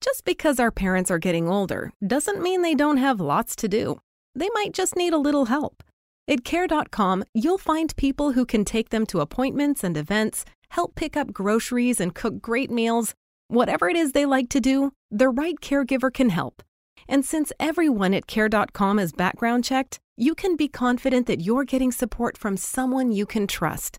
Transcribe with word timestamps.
Just 0.00 0.24
because 0.24 0.58
our 0.58 0.70
parents 0.70 1.10
are 1.10 1.18
getting 1.18 1.48
older 1.48 1.92
doesn't 2.06 2.40
mean 2.40 2.62
they 2.62 2.74
don't 2.74 2.96
have 2.96 3.20
lots 3.20 3.54
to 3.56 3.68
do. 3.68 4.00
They 4.34 4.48
might 4.54 4.72
just 4.72 4.96
need 4.96 5.12
a 5.12 5.18
little 5.18 5.46
help. 5.46 5.82
At 6.26 6.44
Care.com, 6.44 7.24
you'll 7.34 7.58
find 7.58 7.94
people 7.96 8.32
who 8.32 8.46
can 8.46 8.64
take 8.64 8.88
them 8.88 9.04
to 9.06 9.20
appointments 9.20 9.84
and 9.84 9.96
events, 9.96 10.44
help 10.70 10.94
pick 10.94 11.16
up 11.16 11.32
groceries, 11.32 12.00
and 12.00 12.14
cook 12.14 12.40
great 12.40 12.70
meals. 12.70 13.14
Whatever 13.48 13.88
it 13.88 13.96
is 13.96 14.12
they 14.12 14.24
like 14.24 14.48
to 14.50 14.60
do, 14.60 14.92
the 15.10 15.28
right 15.28 15.60
caregiver 15.60 16.12
can 16.12 16.30
help. 16.30 16.62
And 17.08 17.24
since 17.24 17.52
everyone 17.58 18.14
at 18.14 18.26
Care.com 18.26 18.98
is 18.98 19.12
background 19.12 19.64
checked, 19.64 19.98
you 20.16 20.34
can 20.34 20.56
be 20.56 20.68
confident 20.68 21.26
that 21.26 21.40
you're 21.40 21.64
getting 21.64 21.92
support 21.92 22.38
from 22.38 22.56
someone 22.56 23.12
you 23.12 23.26
can 23.26 23.46
trust. 23.46 23.98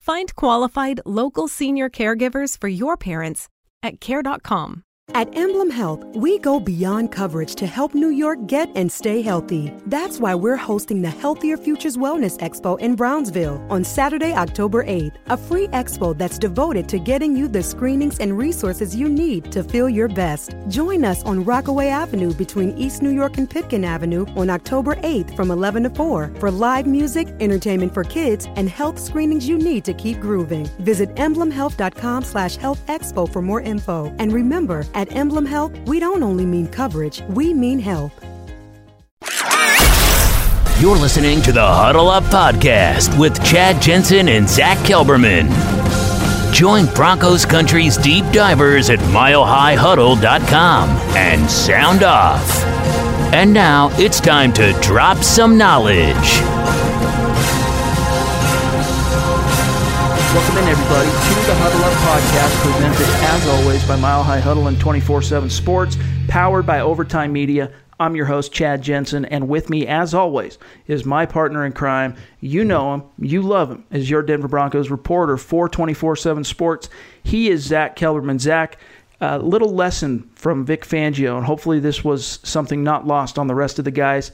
Find 0.00 0.34
qualified 0.34 1.00
local 1.06 1.48
senior 1.48 1.88
caregivers 1.88 2.58
for 2.58 2.68
your 2.68 2.96
parents 2.96 3.48
at 3.82 4.00
Care.com. 4.00 4.82
At 5.14 5.34
Emblem 5.34 5.70
Health, 5.70 6.04
we 6.14 6.38
go 6.38 6.60
beyond 6.60 7.10
coverage 7.10 7.54
to 7.56 7.66
help 7.66 7.94
New 7.94 8.10
York 8.10 8.46
get 8.46 8.68
and 8.74 8.92
stay 8.92 9.22
healthy. 9.22 9.72
That's 9.86 10.20
why 10.20 10.34
we're 10.34 10.56
hosting 10.56 11.00
the 11.00 11.08
Healthier 11.08 11.56
Futures 11.56 11.96
Wellness 11.96 12.38
Expo 12.38 12.78
in 12.78 12.94
Brownsville 12.94 13.64
on 13.70 13.84
Saturday, 13.84 14.34
October 14.34 14.84
8th. 14.84 15.16
A 15.28 15.36
free 15.38 15.66
expo 15.68 16.16
that's 16.16 16.38
devoted 16.38 16.90
to 16.90 16.98
getting 16.98 17.34
you 17.34 17.48
the 17.48 17.62
screenings 17.62 18.18
and 18.20 18.36
resources 18.36 18.94
you 18.94 19.08
need 19.08 19.50
to 19.50 19.64
feel 19.64 19.88
your 19.88 20.08
best. 20.08 20.54
Join 20.68 21.04
us 21.06 21.22
on 21.24 21.42
Rockaway 21.42 21.88
Avenue 21.88 22.34
between 22.34 22.76
East 22.76 23.00
New 23.00 23.10
York 23.10 23.38
and 23.38 23.48
Pitkin 23.48 23.84
Avenue 23.84 24.26
on 24.36 24.50
October 24.50 24.96
8th 24.96 25.34
from 25.34 25.50
11 25.50 25.84
to 25.84 25.90
4 25.90 26.34
for 26.38 26.50
live 26.50 26.86
music, 26.86 27.28
entertainment 27.40 27.94
for 27.94 28.04
kids, 28.04 28.46
and 28.56 28.68
health 28.68 28.98
screenings 28.98 29.48
you 29.48 29.56
need 29.56 29.86
to 29.86 29.94
keep 29.94 30.20
grooving. 30.20 30.66
Visit 30.80 31.14
emblemhealth.com 31.14 32.24
slash 32.24 32.58
for 32.58 33.42
more 33.42 33.62
info. 33.62 34.14
And 34.18 34.32
remember, 34.32 34.84
at 34.98 35.14
Emblem 35.14 35.46
Health, 35.46 35.70
we 35.86 36.00
don't 36.00 36.24
only 36.24 36.44
mean 36.44 36.66
coverage, 36.66 37.22
we 37.28 37.54
mean 37.54 37.78
help. 37.78 38.10
You're 40.80 40.96
listening 40.96 41.40
to 41.42 41.52
the 41.52 41.64
Huddle 41.64 42.08
Up 42.08 42.24
Podcast 42.24 43.16
with 43.18 43.42
Chad 43.44 43.80
Jensen 43.80 44.28
and 44.28 44.48
Zach 44.48 44.78
Kelberman. 44.78 45.48
Join 46.52 46.86
Broncos 46.94 47.44
Country's 47.44 47.96
deep 47.96 48.24
divers 48.32 48.90
at 48.90 48.98
milehighhuddle.com 48.98 50.88
and 51.16 51.48
sound 51.50 52.02
off. 52.02 52.64
And 53.32 53.52
now 53.52 53.90
it's 54.00 54.18
time 54.18 54.52
to 54.54 54.72
drop 54.80 55.18
some 55.18 55.56
knowledge. 55.56 56.87
Welcome 60.34 60.58
in, 60.58 60.68
everybody, 60.68 61.08
to 61.08 61.46
the 61.46 61.54
Huddle 61.54 61.82
Up 61.84 61.92
Podcast, 62.04 62.60
presented 62.62 63.06
as 63.24 63.48
always 63.48 63.88
by 63.88 63.96
Mile 63.96 64.22
High 64.22 64.40
Huddle 64.40 64.68
and 64.68 64.78
24 64.78 65.22
7 65.22 65.48
Sports, 65.48 65.96
powered 66.28 66.66
by 66.66 66.80
Overtime 66.80 67.32
Media. 67.32 67.72
I'm 67.98 68.14
your 68.14 68.26
host, 68.26 68.52
Chad 68.52 68.82
Jensen, 68.82 69.24
and 69.24 69.48
with 69.48 69.70
me, 69.70 69.86
as 69.86 70.12
always, 70.12 70.58
is 70.86 71.06
my 71.06 71.24
partner 71.24 71.64
in 71.64 71.72
crime. 71.72 72.14
You 72.40 72.62
know 72.62 72.92
him, 72.92 73.04
you 73.18 73.40
love 73.40 73.70
him, 73.70 73.86
is 73.90 74.10
your 74.10 74.22
Denver 74.22 74.48
Broncos 74.48 74.90
reporter 74.90 75.38
for 75.38 75.66
24 75.66 76.16
7 76.16 76.44
Sports. 76.44 76.90
He 77.22 77.48
is 77.48 77.64
Zach 77.64 77.96
Kelberman. 77.96 78.38
Zach, 78.38 78.76
a 79.22 79.38
little 79.38 79.74
lesson 79.74 80.28
from 80.34 80.66
Vic 80.66 80.84
Fangio, 80.84 81.38
and 81.38 81.46
hopefully 81.46 81.80
this 81.80 82.04
was 82.04 82.38
something 82.42 82.84
not 82.84 83.06
lost 83.06 83.38
on 83.38 83.46
the 83.46 83.54
rest 83.54 83.78
of 83.78 83.86
the 83.86 83.90
guys 83.90 84.32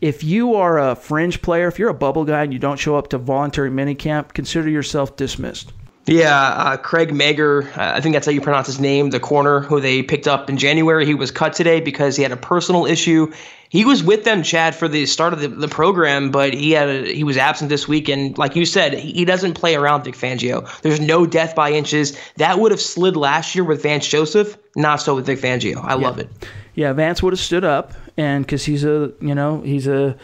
if 0.00 0.22
you 0.22 0.54
are 0.54 0.78
a 0.78 0.94
fringe 0.94 1.42
player, 1.42 1.68
if 1.68 1.78
you're 1.78 1.88
a 1.88 1.94
bubble 1.94 2.24
guy 2.24 2.42
and 2.42 2.52
you 2.52 2.58
don't 2.58 2.78
show 2.78 2.96
up 2.96 3.08
to 3.08 3.18
voluntary 3.18 3.70
minicamp, 3.70 4.32
consider 4.34 4.68
yourself 4.68 5.16
dismissed. 5.16 5.72
Yeah, 6.06 6.34
uh, 6.34 6.76
Craig 6.78 7.10
Mager, 7.10 7.66
uh, 7.76 7.92
I 7.94 8.00
think 8.00 8.14
that's 8.14 8.24
how 8.24 8.32
you 8.32 8.40
pronounce 8.40 8.66
his 8.66 8.80
name, 8.80 9.10
the 9.10 9.20
corner 9.20 9.60
who 9.60 9.78
they 9.78 10.02
picked 10.02 10.26
up 10.26 10.48
in 10.48 10.56
January. 10.56 11.04
He 11.04 11.14
was 11.14 11.30
cut 11.30 11.52
today 11.52 11.80
because 11.80 12.16
he 12.16 12.22
had 12.22 12.32
a 12.32 12.36
personal 12.36 12.86
issue. 12.86 13.30
He 13.68 13.84
was 13.84 14.02
with 14.02 14.24
them, 14.24 14.42
Chad, 14.42 14.74
for 14.74 14.88
the 14.88 15.04
start 15.04 15.34
of 15.34 15.40
the, 15.40 15.48
the 15.48 15.68
program, 15.68 16.30
but 16.30 16.54
he 16.54 16.70
had 16.70 16.88
a, 16.88 17.14
he 17.14 17.24
was 17.24 17.36
absent 17.36 17.68
this 17.68 17.86
week. 17.86 18.08
And 18.08 18.38
like 18.38 18.56
you 18.56 18.64
said, 18.64 18.94
he 18.94 19.26
doesn't 19.26 19.52
play 19.52 19.74
around 19.74 20.04
Vic 20.04 20.14
Fangio. 20.14 20.80
There's 20.80 21.00
no 21.00 21.26
death 21.26 21.54
by 21.54 21.72
inches. 21.72 22.18
That 22.36 22.58
would 22.58 22.70
have 22.70 22.80
slid 22.80 23.14
last 23.14 23.54
year 23.54 23.64
with 23.64 23.82
Vance 23.82 24.08
Joseph, 24.08 24.56
not 24.76 25.02
so 25.02 25.14
with 25.14 25.26
Vic 25.26 25.40
Fangio. 25.40 25.84
I 25.84 25.90
yeah. 25.90 25.94
love 25.94 26.18
it. 26.18 26.30
Yeah, 26.74 26.94
Vance 26.94 27.22
would 27.22 27.34
have 27.34 27.40
stood 27.40 27.64
up, 27.64 27.92
and 28.18 28.44
because 28.44 28.66
he's 28.66 28.84
a 28.84 29.12
you 29.22 29.34
know 29.34 29.62
he's 29.62 29.86
a 29.86 30.14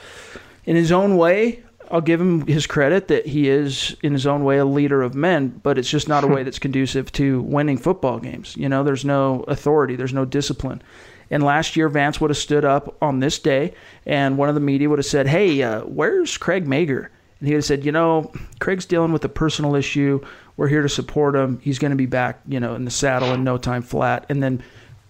in 0.66 0.76
his 0.76 0.92
own 0.92 1.16
way 1.16 1.64
I'll 1.90 2.00
give 2.00 2.20
him 2.20 2.46
his 2.46 2.66
credit 2.66 3.08
that 3.08 3.26
he 3.26 3.48
is, 3.48 3.94
in 4.02 4.12
his 4.12 4.26
own 4.26 4.42
way, 4.42 4.58
a 4.58 4.64
leader 4.64 5.02
of 5.02 5.14
men, 5.14 5.60
but 5.62 5.78
it's 5.78 5.90
just 5.90 6.08
not 6.08 6.24
a 6.24 6.26
way 6.26 6.42
that's 6.44 6.58
conducive 6.58 7.12
to 7.12 7.42
winning 7.42 7.76
football 7.76 8.18
games. 8.18 8.56
You 8.56 8.68
know, 8.68 8.82
there's 8.82 9.04
no 9.04 9.44
authority, 9.48 9.94
there's 9.94 10.12
no 10.12 10.24
discipline. 10.24 10.82
And 11.30 11.42
last 11.42 11.76
year, 11.76 11.88
Vance 11.88 12.20
would 12.20 12.30
have 12.30 12.36
stood 12.38 12.64
up 12.64 12.96
on 13.00 13.20
this 13.20 13.38
day, 13.38 13.74
and 14.06 14.36
one 14.36 14.48
of 14.48 14.54
the 14.54 14.60
media 14.60 14.88
would 14.88 14.98
have 14.98 15.06
said, 15.06 15.26
Hey, 15.26 15.62
uh, 15.62 15.82
where's 15.82 16.36
Craig 16.36 16.66
Mager? 16.66 17.08
And 17.38 17.48
he 17.48 17.54
would 17.54 17.58
have 17.58 17.64
said, 17.64 17.84
You 17.84 17.92
know, 17.92 18.32
Craig's 18.60 18.86
dealing 18.86 19.12
with 19.12 19.24
a 19.24 19.28
personal 19.28 19.74
issue. 19.74 20.20
We're 20.56 20.68
here 20.68 20.82
to 20.82 20.88
support 20.88 21.34
him. 21.34 21.60
He's 21.60 21.78
going 21.78 21.90
to 21.90 21.96
be 21.96 22.06
back, 22.06 22.40
you 22.46 22.60
know, 22.60 22.74
in 22.74 22.84
the 22.84 22.90
saddle 22.90 23.32
in 23.32 23.44
no 23.44 23.58
time 23.58 23.82
flat. 23.82 24.26
And 24.28 24.42
then 24.42 24.62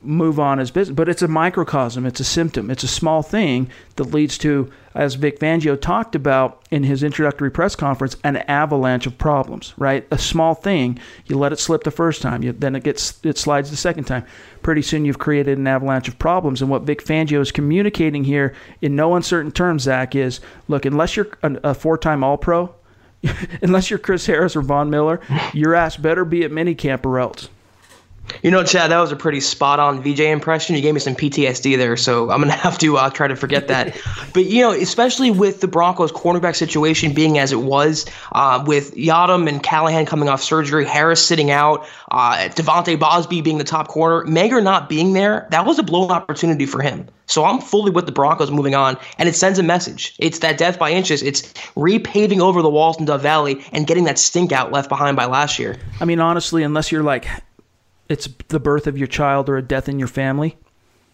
move 0.04 0.38
on 0.38 0.58
as 0.58 0.70
business. 0.70 0.94
But 0.94 1.08
it's 1.08 1.22
a 1.22 1.28
microcosm, 1.28 2.06
it's 2.06 2.20
a 2.20 2.24
symptom, 2.24 2.70
it's 2.70 2.84
a 2.84 2.88
small 2.88 3.22
thing 3.22 3.70
that 3.96 4.04
leads 4.04 4.38
to, 4.38 4.70
as 4.94 5.14
Vic 5.14 5.38
Fangio 5.40 5.80
talked 5.80 6.14
about 6.14 6.62
in 6.70 6.84
his 6.84 7.02
introductory 7.02 7.50
press 7.50 7.74
conference, 7.74 8.16
an 8.24 8.36
avalanche 8.36 9.06
of 9.06 9.18
problems. 9.18 9.74
Right, 9.76 10.06
a 10.10 10.18
small 10.18 10.54
thing, 10.54 10.98
you 11.26 11.38
let 11.38 11.52
it 11.52 11.58
slip 11.58 11.84
the 11.84 11.90
first 11.90 12.22
time, 12.22 12.42
you, 12.42 12.52
then 12.52 12.76
it 12.76 12.84
gets 12.84 13.18
it 13.24 13.38
slides 13.38 13.70
the 13.70 13.76
second 13.76 14.04
time. 14.04 14.24
Pretty 14.62 14.82
soon 14.82 15.04
you've 15.04 15.18
created 15.18 15.58
an 15.58 15.66
avalanche 15.66 16.08
of 16.08 16.18
problems. 16.18 16.62
And 16.62 16.70
what 16.70 16.82
Vic 16.82 17.04
Fangio 17.04 17.40
is 17.40 17.52
communicating 17.52 18.24
here, 18.24 18.54
in 18.80 18.96
no 18.96 19.14
uncertain 19.14 19.52
terms, 19.52 19.82
Zach, 19.82 20.14
is 20.14 20.40
look, 20.68 20.84
unless 20.84 21.16
you're 21.16 21.28
a, 21.42 21.70
a 21.70 21.74
four-time 21.74 22.22
All-Pro. 22.22 22.74
unless 23.62 23.88
you're 23.88 23.98
Chris 23.98 24.26
Harris 24.26 24.54
or 24.54 24.62
Von 24.62 24.90
Miller, 24.90 25.20
your 25.54 25.74
ass 25.74 25.96
better 25.96 26.24
be 26.24 26.44
at 26.44 26.50
minicamp 26.50 27.06
or 27.06 27.18
else. 27.18 27.48
You 28.42 28.50
know, 28.50 28.64
Chad, 28.64 28.90
that 28.90 28.98
was 28.98 29.12
a 29.12 29.16
pretty 29.16 29.40
spot 29.40 29.80
on 29.80 30.02
VJ 30.02 30.20
impression. 30.20 30.76
You 30.76 30.82
gave 30.82 30.94
me 30.94 31.00
some 31.00 31.14
PTSD 31.14 31.76
there, 31.76 31.96
so 31.96 32.30
I'm 32.30 32.40
going 32.40 32.50
to 32.52 32.58
have 32.58 32.78
to 32.78 32.96
uh, 32.96 33.10
try 33.10 33.28
to 33.28 33.36
forget 33.36 33.68
that. 33.68 33.96
but, 34.32 34.46
you 34.46 34.62
know, 34.62 34.72
especially 34.72 35.30
with 35.30 35.60
the 35.60 35.68
Broncos 35.68 36.12
cornerback 36.12 36.56
situation 36.56 37.14
being 37.14 37.38
as 37.38 37.52
it 37.52 37.60
was, 37.60 38.06
uh, 38.32 38.62
with 38.66 38.94
Yiadom 38.94 39.48
and 39.48 39.62
Callahan 39.62 40.06
coming 40.06 40.28
off 40.28 40.42
surgery, 40.42 40.84
Harris 40.84 41.24
sitting 41.24 41.50
out, 41.50 41.86
uh, 42.10 42.48
De'Vante 42.50 42.98
Bausby 42.98 43.42
being 43.42 43.58
the 43.58 43.64
top 43.64 43.88
corner, 43.88 44.24
Mager 44.26 44.62
not 44.62 44.88
being 44.88 45.12
there, 45.12 45.46
that 45.50 45.66
was 45.66 45.78
a 45.78 45.82
blown 45.82 46.10
opportunity 46.10 46.66
for 46.66 46.82
him. 46.82 47.08
So 47.26 47.44
I'm 47.44 47.60
fully 47.60 47.90
with 47.90 48.06
the 48.06 48.12
Broncos 48.12 48.50
moving 48.50 48.74
on, 48.74 48.98
and 49.18 49.28
it 49.28 49.34
sends 49.34 49.58
a 49.58 49.62
message. 49.62 50.14
It's 50.18 50.40
that 50.40 50.58
death 50.58 50.78
by 50.78 50.90
inches. 50.90 51.22
It's 51.22 51.42
repaving 51.74 52.40
over 52.40 52.60
the 52.60 52.68
walls 52.68 52.98
in 52.98 53.06
Dove 53.06 53.22
Valley 53.22 53.64
and 53.72 53.86
getting 53.86 54.04
that 54.04 54.18
stink 54.18 54.52
out 54.52 54.72
left 54.72 54.90
behind 54.90 55.16
by 55.16 55.24
last 55.24 55.58
year. 55.58 55.76
I 56.00 56.04
mean, 56.04 56.20
honestly, 56.20 56.62
unless 56.62 56.92
you're 56.92 57.02
like 57.02 57.26
it's 58.08 58.28
the 58.48 58.60
birth 58.60 58.86
of 58.86 58.98
your 58.98 59.06
child 59.06 59.48
or 59.48 59.56
a 59.56 59.62
death 59.62 59.88
in 59.88 59.98
your 59.98 60.08
family, 60.08 60.56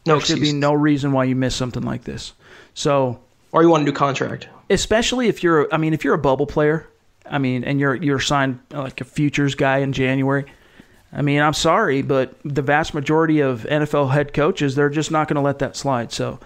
no 0.06 0.17
there 0.17 0.27
should 0.27 0.41
be 0.41 0.53
no 0.53 0.73
reason 0.73 1.12
why 1.12 1.25
you 1.25 1.37
miss 1.37 1.55
something 1.55 1.83
like 1.83 2.05
this. 2.05 2.33
So, 2.75 3.21
or 3.53 3.62
you 3.62 3.69
want 3.69 3.83
a 3.83 3.84
new 3.87 3.93
contract, 3.93 4.49
especially 4.69 5.28
if 5.28 5.43
you're. 5.43 5.73
I 5.73 5.77
mean, 5.77 5.95
if 5.95 6.05
you're 6.05 6.15
a 6.15 6.19
bubble 6.19 6.47
player, 6.47 6.89
I 7.27 7.39
mean, 7.39 7.65
and 7.65 7.78
you're 7.78 7.95
you're 7.95 8.21
signed 8.21 8.61
like 8.71 9.01
a 9.01 9.05
futures 9.05 9.55
guy 9.55 9.78
in 9.78 9.93
January. 9.93 10.47
I 11.12 11.23
mean, 11.23 11.41
I'm 11.41 11.55
sorry, 11.55 12.03
but 12.03 12.34
the 12.45 12.62
vast 12.62 12.95
majority 12.95 13.41
of 13.41 13.62
NFL 13.62 14.12
head 14.12 14.33
coaches, 14.33 14.77
they're 14.77 14.91
just 14.91 15.11
not 15.11 15.27
going 15.27 15.37
to 15.37 15.41
let 15.41 15.59
that 15.59 15.77
slide. 15.77 16.12
So, 16.12 16.39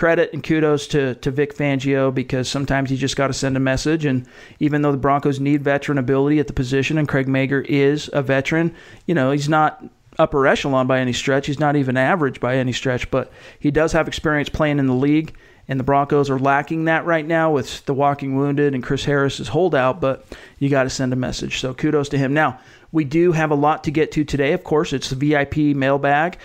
credit 0.00 0.32
and 0.32 0.42
kudos 0.42 0.86
to, 0.86 1.14
to 1.16 1.30
Vic 1.30 1.54
Fangio 1.54 2.12
because 2.12 2.48
sometimes 2.48 2.90
you 2.90 2.96
just 2.96 3.16
got 3.16 3.26
to 3.26 3.34
send 3.34 3.54
a 3.54 3.60
message. 3.60 4.06
And 4.06 4.26
even 4.58 4.80
though 4.80 4.92
the 4.92 4.96
Broncos 4.96 5.38
need 5.38 5.62
veteran 5.62 5.98
ability 5.98 6.38
at 6.38 6.46
the 6.46 6.54
position, 6.54 6.96
and 6.96 7.06
Craig 7.06 7.26
Mager 7.26 7.62
is 7.66 8.08
a 8.14 8.22
veteran, 8.22 8.74
you 9.04 9.14
know, 9.14 9.30
he's 9.30 9.46
not 9.46 9.84
upper 10.18 10.46
echelon 10.46 10.86
by 10.86 11.00
any 11.00 11.12
stretch. 11.12 11.46
He's 11.46 11.60
not 11.60 11.76
even 11.76 11.98
average 11.98 12.40
by 12.40 12.56
any 12.56 12.72
stretch, 12.72 13.10
but 13.10 13.30
he 13.58 13.70
does 13.70 13.92
have 13.92 14.08
experience 14.08 14.48
playing 14.48 14.78
in 14.78 14.86
the 14.86 14.94
league. 14.94 15.36
And 15.68 15.78
the 15.78 15.84
Broncos 15.84 16.30
are 16.30 16.38
lacking 16.38 16.86
that 16.86 17.04
right 17.04 17.26
now 17.26 17.52
with 17.52 17.84
the 17.84 17.92
walking 17.92 18.36
wounded 18.36 18.74
and 18.74 18.82
Chris 18.82 19.04
Harris's 19.04 19.48
holdout, 19.48 20.00
but 20.00 20.24
you 20.58 20.70
got 20.70 20.84
to 20.84 20.90
send 20.90 21.12
a 21.12 21.16
message. 21.16 21.60
So 21.60 21.74
kudos 21.74 22.08
to 22.08 22.18
him. 22.18 22.32
Now, 22.32 22.58
we 22.90 23.04
do 23.04 23.32
have 23.32 23.50
a 23.50 23.54
lot 23.54 23.84
to 23.84 23.90
get 23.90 24.12
to 24.12 24.24
today. 24.24 24.54
Of 24.54 24.64
course, 24.64 24.94
it's 24.94 25.10
the 25.10 25.16
VIP 25.16 25.76
mailbag. 25.76 26.38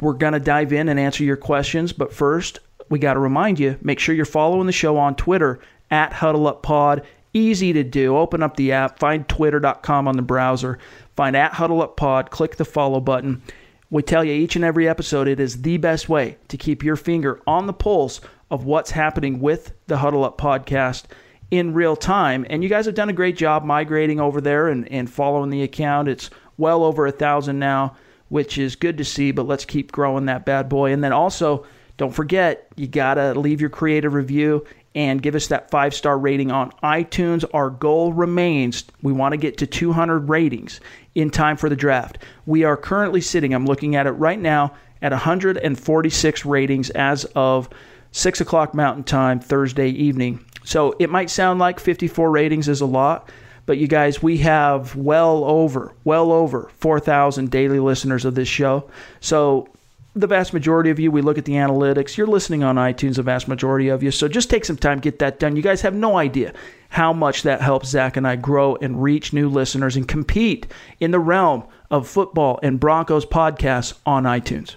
We're 0.00 0.14
going 0.14 0.32
to 0.32 0.40
dive 0.40 0.72
in 0.72 0.88
and 0.88 0.98
answer 0.98 1.24
your 1.24 1.36
questions. 1.36 1.92
But 1.92 2.14
first, 2.14 2.58
we 2.88 2.98
got 2.98 3.14
to 3.14 3.20
remind 3.20 3.58
you 3.58 3.78
make 3.82 3.98
sure 3.98 4.14
you're 4.14 4.24
following 4.24 4.66
the 4.66 4.72
show 4.72 4.96
on 4.96 5.14
Twitter 5.16 5.60
at 5.90 6.12
HuddleUpPod. 6.12 7.04
Easy 7.34 7.72
to 7.72 7.82
do. 7.82 8.16
Open 8.16 8.42
up 8.42 8.56
the 8.56 8.72
app, 8.72 8.98
find 8.98 9.26
twitter.com 9.28 10.06
on 10.06 10.16
the 10.16 10.22
browser, 10.22 10.78
find 11.16 11.34
at 11.36 11.52
HuddleUpPod, 11.52 12.30
click 12.30 12.56
the 12.56 12.64
follow 12.64 13.00
button. 13.00 13.42
We 13.90 14.02
tell 14.02 14.24
you 14.24 14.32
each 14.32 14.56
and 14.56 14.64
every 14.64 14.88
episode 14.88 15.28
it 15.28 15.40
is 15.40 15.62
the 15.62 15.76
best 15.76 16.08
way 16.08 16.36
to 16.48 16.56
keep 16.56 16.82
your 16.82 16.96
finger 16.96 17.40
on 17.46 17.66
the 17.66 17.72
pulse 17.72 18.20
of 18.50 18.64
what's 18.64 18.90
happening 18.90 19.40
with 19.40 19.72
the 19.86 19.98
Huddle 19.98 20.24
Up 20.24 20.38
podcast 20.38 21.04
in 21.50 21.74
real 21.74 21.96
time. 21.96 22.46
And 22.48 22.62
you 22.62 22.68
guys 22.70 22.86
have 22.86 22.94
done 22.94 23.10
a 23.10 23.14
great 23.14 23.36
job 23.36 23.64
migrating 23.64 24.20
over 24.20 24.40
there 24.40 24.68
and, 24.68 24.90
and 24.90 25.10
following 25.10 25.50
the 25.50 25.62
account. 25.62 26.08
It's 26.08 26.30
well 26.56 26.84
over 26.84 27.06
a 27.06 27.12
thousand 27.12 27.58
now. 27.58 27.96
which 28.32 28.56
is 28.56 28.76
good 28.76 28.96
to 28.96 29.04
see, 29.04 29.30
but 29.30 29.46
let's 29.46 29.66
keep 29.66 29.92
growing 29.92 30.24
that 30.24 30.46
bad 30.46 30.66
boy. 30.66 30.90
And 30.90 31.04
then 31.04 31.12
also, 31.12 31.66
don't 31.96 32.14
forget, 32.14 32.68
you 32.76 32.86
got 32.86 33.14
to 33.14 33.38
leave 33.38 33.60
your 33.60 33.70
creative 33.70 34.14
review 34.14 34.66
and 34.94 35.22
give 35.22 35.34
us 35.34 35.46
that 35.48 35.70
five 35.70 35.94
star 35.94 36.18
rating 36.18 36.50
on 36.50 36.70
iTunes. 36.82 37.44
Our 37.54 37.70
goal 37.70 38.12
remains 38.12 38.84
we 39.02 39.12
want 39.12 39.32
to 39.32 39.38
get 39.38 39.58
to 39.58 39.66
200 39.66 40.28
ratings 40.28 40.80
in 41.14 41.30
time 41.30 41.56
for 41.56 41.68
the 41.68 41.76
draft. 41.76 42.18
We 42.46 42.64
are 42.64 42.76
currently 42.76 43.20
sitting, 43.20 43.54
I'm 43.54 43.66
looking 43.66 43.96
at 43.96 44.06
it 44.06 44.12
right 44.12 44.38
now, 44.38 44.74
at 45.00 45.12
146 45.12 46.44
ratings 46.44 46.90
as 46.90 47.24
of 47.34 47.68
6 48.12 48.40
o'clock 48.40 48.74
Mountain 48.74 49.04
Time, 49.04 49.40
Thursday 49.40 49.88
evening. 49.88 50.44
So 50.64 50.94
it 50.98 51.10
might 51.10 51.30
sound 51.30 51.58
like 51.58 51.80
54 51.80 52.30
ratings 52.30 52.68
is 52.68 52.80
a 52.80 52.86
lot, 52.86 53.30
but 53.66 53.78
you 53.78 53.88
guys, 53.88 54.22
we 54.22 54.38
have 54.38 54.94
well 54.94 55.44
over, 55.44 55.94
well 56.04 56.30
over 56.30 56.70
4,000 56.78 57.50
daily 57.50 57.80
listeners 57.80 58.24
of 58.24 58.34
this 58.34 58.48
show. 58.48 58.90
So 59.20 59.68
the 60.14 60.26
vast 60.26 60.52
majority 60.52 60.90
of 60.90 60.98
you, 60.98 61.10
we 61.10 61.22
look 61.22 61.38
at 61.38 61.46
the 61.46 61.54
analytics. 61.54 62.16
You're 62.16 62.26
listening 62.26 62.62
on 62.62 62.76
iTunes, 62.76 63.16
the 63.16 63.22
vast 63.22 63.48
majority 63.48 63.88
of 63.88 64.02
you. 64.02 64.10
So 64.10 64.28
just 64.28 64.50
take 64.50 64.64
some 64.64 64.76
time, 64.76 65.00
get 65.00 65.18
that 65.20 65.38
done. 65.38 65.56
You 65.56 65.62
guys 65.62 65.80
have 65.82 65.94
no 65.94 66.18
idea 66.18 66.52
how 66.90 67.12
much 67.14 67.42
that 67.44 67.62
helps 67.62 67.88
Zach 67.88 68.16
and 68.18 68.26
I 68.26 68.36
grow 68.36 68.76
and 68.76 69.02
reach 69.02 69.32
new 69.32 69.48
listeners 69.48 69.96
and 69.96 70.06
compete 70.06 70.66
in 71.00 71.12
the 71.12 71.18
realm 71.18 71.64
of 71.90 72.06
football 72.06 72.60
and 72.62 72.78
Broncos 72.78 73.24
podcasts 73.24 73.98
on 74.04 74.24
iTunes. 74.24 74.76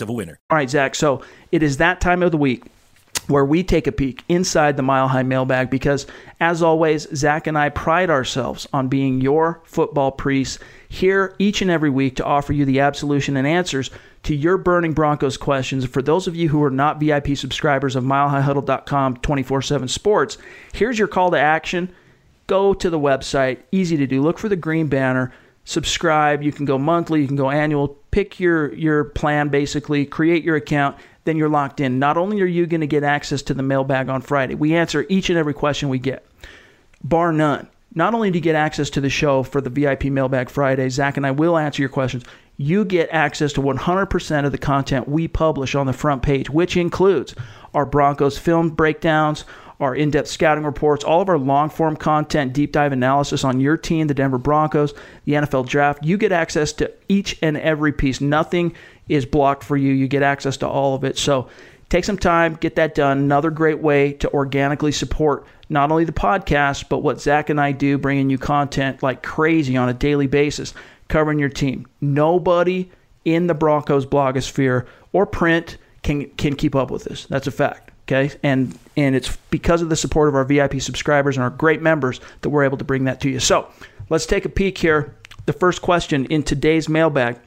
of 0.00 0.08
a 0.08 0.12
winner. 0.12 0.38
All 0.50 0.56
right, 0.56 0.68
Zach. 0.68 0.94
So 0.94 1.22
it 1.52 1.62
is 1.62 1.78
that 1.78 2.00
time 2.00 2.22
of 2.22 2.32
the 2.32 2.38
week 2.38 2.64
where 3.28 3.44
we 3.44 3.62
take 3.62 3.86
a 3.86 3.92
peek 3.92 4.22
inside 4.28 4.76
the 4.76 4.82
Mile 4.82 5.08
High 5.08 5.22
mailbag 5.22 5.70
because, 5.70 6.06
as 6.38 6.62
always, 6.62 7.08
Zach 7.14 7.46
and 7.46 7.58
I 7.58 7.70
pride 7.70 8.10
ourselves 8.10 8.68
on 8.72 8.88
being 8.88 9.20
your 9.20 9.60
football 9.64 10.12
priests 10.12 10.58
here 10.88 11.34
each 11.38 11.62
and 11.62 11.70
every 11.70 11.90
week 11.90 12.16
to 12.16 12.24
offer 12.24 12.52
you 12.52 12.64
the 12.64 12.80
absolution 12.80 13.36
and 13.36 13.46
answers 13.46 13.90
to 14.24 14.34
your 14.34 14.56
burning 14.56 14.92
Broncos 14.92 15.36
questions. 15.36 15.84
For 15.86 16.02
those 16.02 16.26
of 16.26 16.36
you 16.36 16.48
who 16.48 16.62
are 16.62 16.70
not 16.70 17.00
VIP 17.00 17.36
subscribers 17.36 17.96
of 17.96 18.04
milehighhuddle.com 18.04 19.16
24 19.18 19.62
7 19.62 19.88
sports, 19.88 20.38
here's 20.72 20.98
your 20.98 21.08
call 21.08 21.30
to 21.32 21.38
action. 21.38 21.92
Go 22.46 22.74
to 22.74 22.90
the 22.90 22.98
website, 22.98 23.58
easy 23.72 23.96
to 23.96 24.06
do. 24.06 24.22
Look 24.22 24.38
for 24.38 24.48
the 24.48 24.56
green 24.56 24.86
banner 24.86 25.32
subscribe. 25.66 26.42
You 26.42 26.52
can 26.52 26.64
go 26.64 26.78
monthly, 26.78 27.20
you 27.20 27.26
can 27.26 27.36
go 27.36 27.50
annual. 27.50 27.98
Pick 28.16 28.40
your 28.40 28.72
your 28.72 29.04
plan 29.04 29.50
basically, 29.50 30.06
create 30.06 30.42
your 30.42 30.56
account, 30.56 30.96
then 31.24 31.36
you're 31.36 31.50
locked 31.50 31.80
in. 31.80 31.98
Not 31.98 32.16
only 32.16 32.40
are 32.40 32.46
you 32.46 32.66
going 32.66 32.80
to 32.80 32.86
get 32.86 33.02
access 33.02 33.42
to 33.42 33.52
the 33.52 33.62
mailbag 33.62 34.08
on 34.08 34.22
Friday, 34.22 34.54
we 34.54 34.74
answer 34.74 35.04
each 35.10 35.28
and 35.28 35.38
every 35.38 35.52
question 35.52 35.90
we 35.90 35.98
get, 35.98 36.24
bar 37.04 37.30
none. 37.30 37.68
Not 37.94 38.14
only 38.14 38.30
do 38.30 38.38
you 38.38 38.42
get 38.42 38.54
access 38.54 38.88
to 38.88 39.02
the 39.02 39.10
show 39.10 39.42
for 39.42 39.60
the 39.60 39.68
VIP 39.68 40.04
Mailbag 40.04 40.48
Friday, 40.48 40.88
Zach 40.88 41.18
and 41.18 41.26
I 41.26 41.30
will 41.30 41.58
answer 41.58 41.82
your 41.82 41.90
questions. 41.90 42.24
You 42.56 42.86
get 42.86 43.10
access 43.12 43.52
to 43.52 43.60
100% 43.60 44.46
of 44.46 44.52
the 44.52 44.56
content 44.56 45.10
we 45.10 45.28
publish 45.28 45.74
on 45.74 45.86
the 45.86 45.92
front 45.92 46.22
page, 46.22 46.48
which 46.48 46.74
includes 46.74 47.34
our 47.74 47.84
Broncos 47.84 48.38
film 48.38 48.70
breakdowns, 48.70 49.44
our 49.80 49.94
in 49.94 50.10
depth 50.10 50.28
scouting 50.28 50.64
reports, 50.64 51.04
all 51.04 51.20
of 51.20 51.28
our 51.28 51.38
long 51.38 51.68
form 51.68 51.96
content, 51.96 52.52
deep 52.52 52.72
dive 52.72 52.92
analysis 52.92 53.44
on 53.44 53.60
your 53.60 53.76
team, 53.76 54.06
the 54.06 54.14
Denver 54.14 54.38
Broncos, 54.38 54.94
the 55.24 55.32
NFL 55.32 55.68
draft. 55.68 56.04
You 56.04 56.16
get 56.16 56.32
access 56.32 56.72
to 56.74 56.92
each 57.08 57.38
and 57.42 57.56
every 57.56 57.92
piece. 57.92 58.20
Nothing 58.20 58.74
is 59.08 59.26
blocked 59.26 59.64
for 59.64 59.76
you. 59.76 59.92
You 59.92 60.08
get 60.08 60.22
access 60.22 60.56
to 60.58 60.68
all 60.68 60.94
of 60.94 61.04
it. 61.04 61.18
So 61.18 61.48
take 61.88 62.04
some 62.04 62.18
time, 62.18 62.54
get 62.54 62.76
that 62.76 62.94
done. 62.94 63.18
Another 63.18 63.50
great 63.50 63.80
way 63.80 64.12
to 64.14 64.32
organically 64.32 64.92
support 64.92 65.46
not 65.68 65.90
only 65.90 66.04
the 66.04 66.12
podcast, 66.12 66.88
but 66.88 66.98
what 66.98 67.20
Zach 67.20 67.50
and 67.50 67.60
I 67.60 67.72
do, 67.72 67.98
bringing 67.98 68.30
you 68.30 68.38
content 68.38 69.02
like 69.02 69.22
crazy 69.22 69.76
on 69.76 69.88
a 69.88 69.94
daily 69.94 70.26
basis, 70.26 70.74
covering 71.08 71.38
your 71.38 71.48
team. 71.48 71.86
Nobody 72.00 72.90
in 73.24 73.46
the 73.46 73.54
Broncos 73.54 74.06
blogosphere 74.06 74.86
or 75.12 75.26
print 75.26 75.76
can 76.02 76.30
can 76.30 76.54
keep 76.54 76.74
up 76.74 76.90
with 76.90 77.04
this. 77.04 77.26
That's 77.26 77.46
a 77.46 77.50
fact. 77.50 77.90
Okay, 78.08 78.32
and 78.44 78.78
and 78.96 79.16
it's 79.16 79.36
because 79.50 79.82
of 79.82 79.88
the 79.88 79.96
support 79.96 80.28
of 80.28 80.36
our 80.36 80.44
VIP 80.44 80.80
subscribers 80.80 81.36
and 81.36 81.42
our 81.42 81.50
great 81.50 81.82
members 81.82 82.20
that 82.42 82.50
we're 82.50 82.64
able 82.64 82.78
to 82.78 82.84
bring 82.84 83.04
that 83.04 83.20
to 83.22 83.30
you. 83.30 83.40
So 83.40 83.68
let's 84.08 84.26
take 84.26 84.44
a 84.44 84.48
peek 84.48 84.78
here. 84.78 85.16
The 85.46 85.52
first 85.52 85.82
question 85.82 86.24
in 86.26 86.44
today's 86.44 86.88
mailbag, 86.88 87.38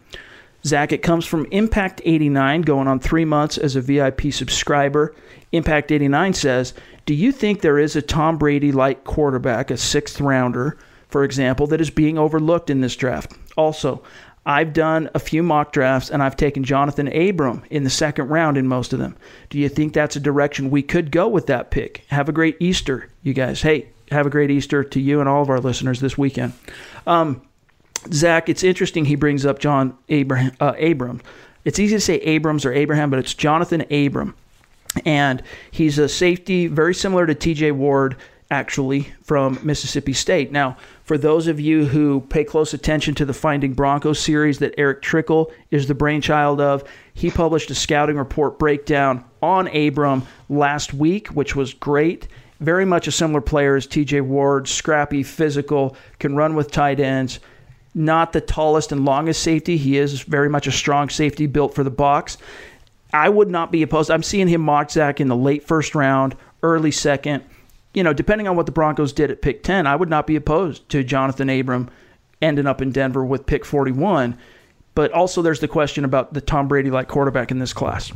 Zach, 0.65 0.91
it 0.91 0.97
comes 1.01 1.25
from 1.25 1.47
Impact 1.51 2.01
89, 2.03 2.63
going 2.63 2.87
on 2.89 2.99
three 2.99 3.23
months 3.23 3.57
as 3.57 3.77
a 3.77 3.81
VIP 3.81 4.33
subscriber. 4.33 5.15
Impact 5.53 5.93
89 5.93 6.33
says, 6.33 6.73
"Do 7.05 7.13
you 7.13 7.31
think 7.31 7.61
there 7.61 7.79
is 7.79 7.95
a 7.95 8.01
Tom 8.01 8.37
Brady-like 8.37 9.05
quarterback, 9.05 9.71
a 9.71 9.77
sixth 9.77 10.19
rounder?" 10.19 10.77
For 11.07 11.23
example, 11.23 11.67
that 11.67 11.81
is 11.81 11.89
being 11.89 12.17
overlooked 12.17 12.69
in 12.69 12.81
this 12.81 12.95
draft. 12.97 13.33
Also, 13.57 14.01
I've 14.45 14.73
done 14.73 15.09
a 15.13 15.19
few 15.19 15.43
mock 15.43 15.71
drafts 15.71 16.09
and 16.09 16.23
I've 16.23 16.37
taken 16.37 16.63
Jonathan 16.63 17.07
Abram 17.07 17.63
in 17.69 17.83
the 17.83 17.89
second 17.89 18.29
round 18.29 18.57
in 18.57 18.67
most 18.67 18.93
of 18.93 18.99
them. 18.99 19.15
Do 19.49 19.59
you 19.59 19.69
think 19.69 19.93
that's 19.93 20.15
a 20.15 20.19
direction 20.19 20.69
we 20.69 20.81
could 20.81 21.11
go 21.11 21.27
with 21.27 21.47
that 21.47 21.71
pick? 21.71 22.05
Have 22.07 22.29
a 22.29 22.31
great 22.31 22.57
Easter, 22.59 23.09
you 23.21 23.33
guys. 23.33 23.61
Hey, 23.61 23.89
have 24.11 24.25
a 24.25 24.29
great 24.29 24.49
Easter 24.49 24.83
to 24.83 24.99
you 24.99 25.19
and 25.19 25.29
all 25.29 25.41
of 25.41 25.49
our 25.49 25.59
listeners 25.59 25.99
this 25.99 26.17
weekend. 26.17 26.53
Um, 27.05 27.41
Zach, 28.11 28.49
it's 28.49 28.63
interesting 28.63 29.05
he 29.05 29.15
brings 29.15 29.45
up 29.45 29.59
John 29.59 29.97
Abraham, 30.07 30.53
uh, 30.59 30.73
Abram. 30.79 31.21
It's 31.65 31.79
easy 31.79 31.95
to 31.95 32.01
say 32.01 32.15
Abrams 32.15 32.65
or 32.65 32.73
Abraham, 32.73 33.09
but 33.09 33.19
it's 33.19 33.33
Jonathan 33.33 33.81
Abram. 33.91 34.35
And 35.05 35.43
he's 35.69 35.99
a 35.99 36.09
safety 36.09 36.67
very 36.67 36.95
similar 36.95 37.27
to 37.27 37.35
TJ 37.35 37.73
Ward, 37.73 38.15
actually, 38.51 39.11
from 39.23 39.59
Mississippi 39.61 40.13
State. 40.13 40.51
Now, 40.51 40.75
for 41.03 41.17
those 41.17 41.47
of 41.47 41.59
you 41.59 41.85
who 41.85 42.21
pay 42.21 42.43
close 42.43 42.73
attention 42.73 43.13
to 43.15 43.25
the 43.25 43.33
Finding 43.33 43.73
Broncos 43.73 44.19
series 44.19 44.57
that 44.59 44.73
Erick 44.77 45.01
Trickel 45.03 45.51
is 45.69 45.87
the 45.87 45.93
brainchild 45.93 46.59
of, 46.59 46.83
he 47.13 47.29
published 47.29 47.69
a 47.69 47.75
scouting 47.75 48.17
report 48.17 48.57
breakdown 48.57 49.23
on 49.41 49.67
Abram 49.67 50.25
last 50.49 50.93
week, 50.95 51.27
which 51.27 51.55
was 51.55 51.75
great. 51.75 52.27
Very 52.59 52.85
much 52.85 53.07
a 53.07 53.11
similar 53.11 53.41
player 53.41 53.75
as 53.75 53.85
TJ 53.85 54.21
Ward, 54.21 54.67
scrappy, 54.67 55.21
physical, 55.21 55.95
can 56.17 56.35
run 56.35 56.55
with 56.55 56.71
tight 56.71 56.99
ends. 56.99 57.39
Not 57.93 58.33
the 58.33 58.41
tallest 58.41 58.91
and 58.91 59.05
longest 59.05 59.43
safety. 59.43 59.77
He 59.77 59.97
is 59.97 60.21
very 60.21 60.49
much 60.49 60.65
a 60.65 60.71
strong 60.71 61.09
safety 61.09 61.45
built 61.45 61.75
for 61.75 61.83
the 61.83 61.89
box. 61.91 62.37
I 63.13 63.29
would 63.29 63.49
not 63.49 63.71
be 63.71 63.83
opposed. 63.83 64.09
I'm 64.09 64.23
seeing 64.23 64.47
him 64.47 64.61
mock 64.61 64.91
Zach 64.91 65.21
in 65.21 65.27
the 65.27 65.35
late 65.35 65.67
first 65.67 65.95
round, 65.95 66.35
early 66.63 66.91
second 66.91 67.43
you 67.93 68.03
know, 68.03 68.13
depending 68.13 68.47
on 68.47 68.55
what 68.55 68.65
the 68.65 68.71
Broncos 68.71 69.13
did 69.13 69.31
at 69.31 69.41
pick 69.41 69.63
10, 69.63 69.87
I 69.87 69.95
would 69.95 70.09
not 70.09 70.27
be 70.27 70.35
opposed 70.35 70.87
to 70.89 71.03
Jonathan 71.03 71.49
Abram 71.49 71.89
ending 72.41 72.67
up 72.67 72.81
in 72.81 72.91
Denver 72.91 73.25
with 73.25 73.45
pick 73.45 73.65
41. 73.65 74.37
But 74.95 75.11
also, 75.11 75.41
there's 75.41 75.59
the 75.59 75.67
question 75.67 76.03
about 76.03 76.33
the 76.33 76.41
Tom 76.41 76.67
Brady 76.67 76.91
like 76.91 77.07
quarterback 77.07 77.51
in 77.51 77.59
this 77.59 77.73
class. 77.73 78.11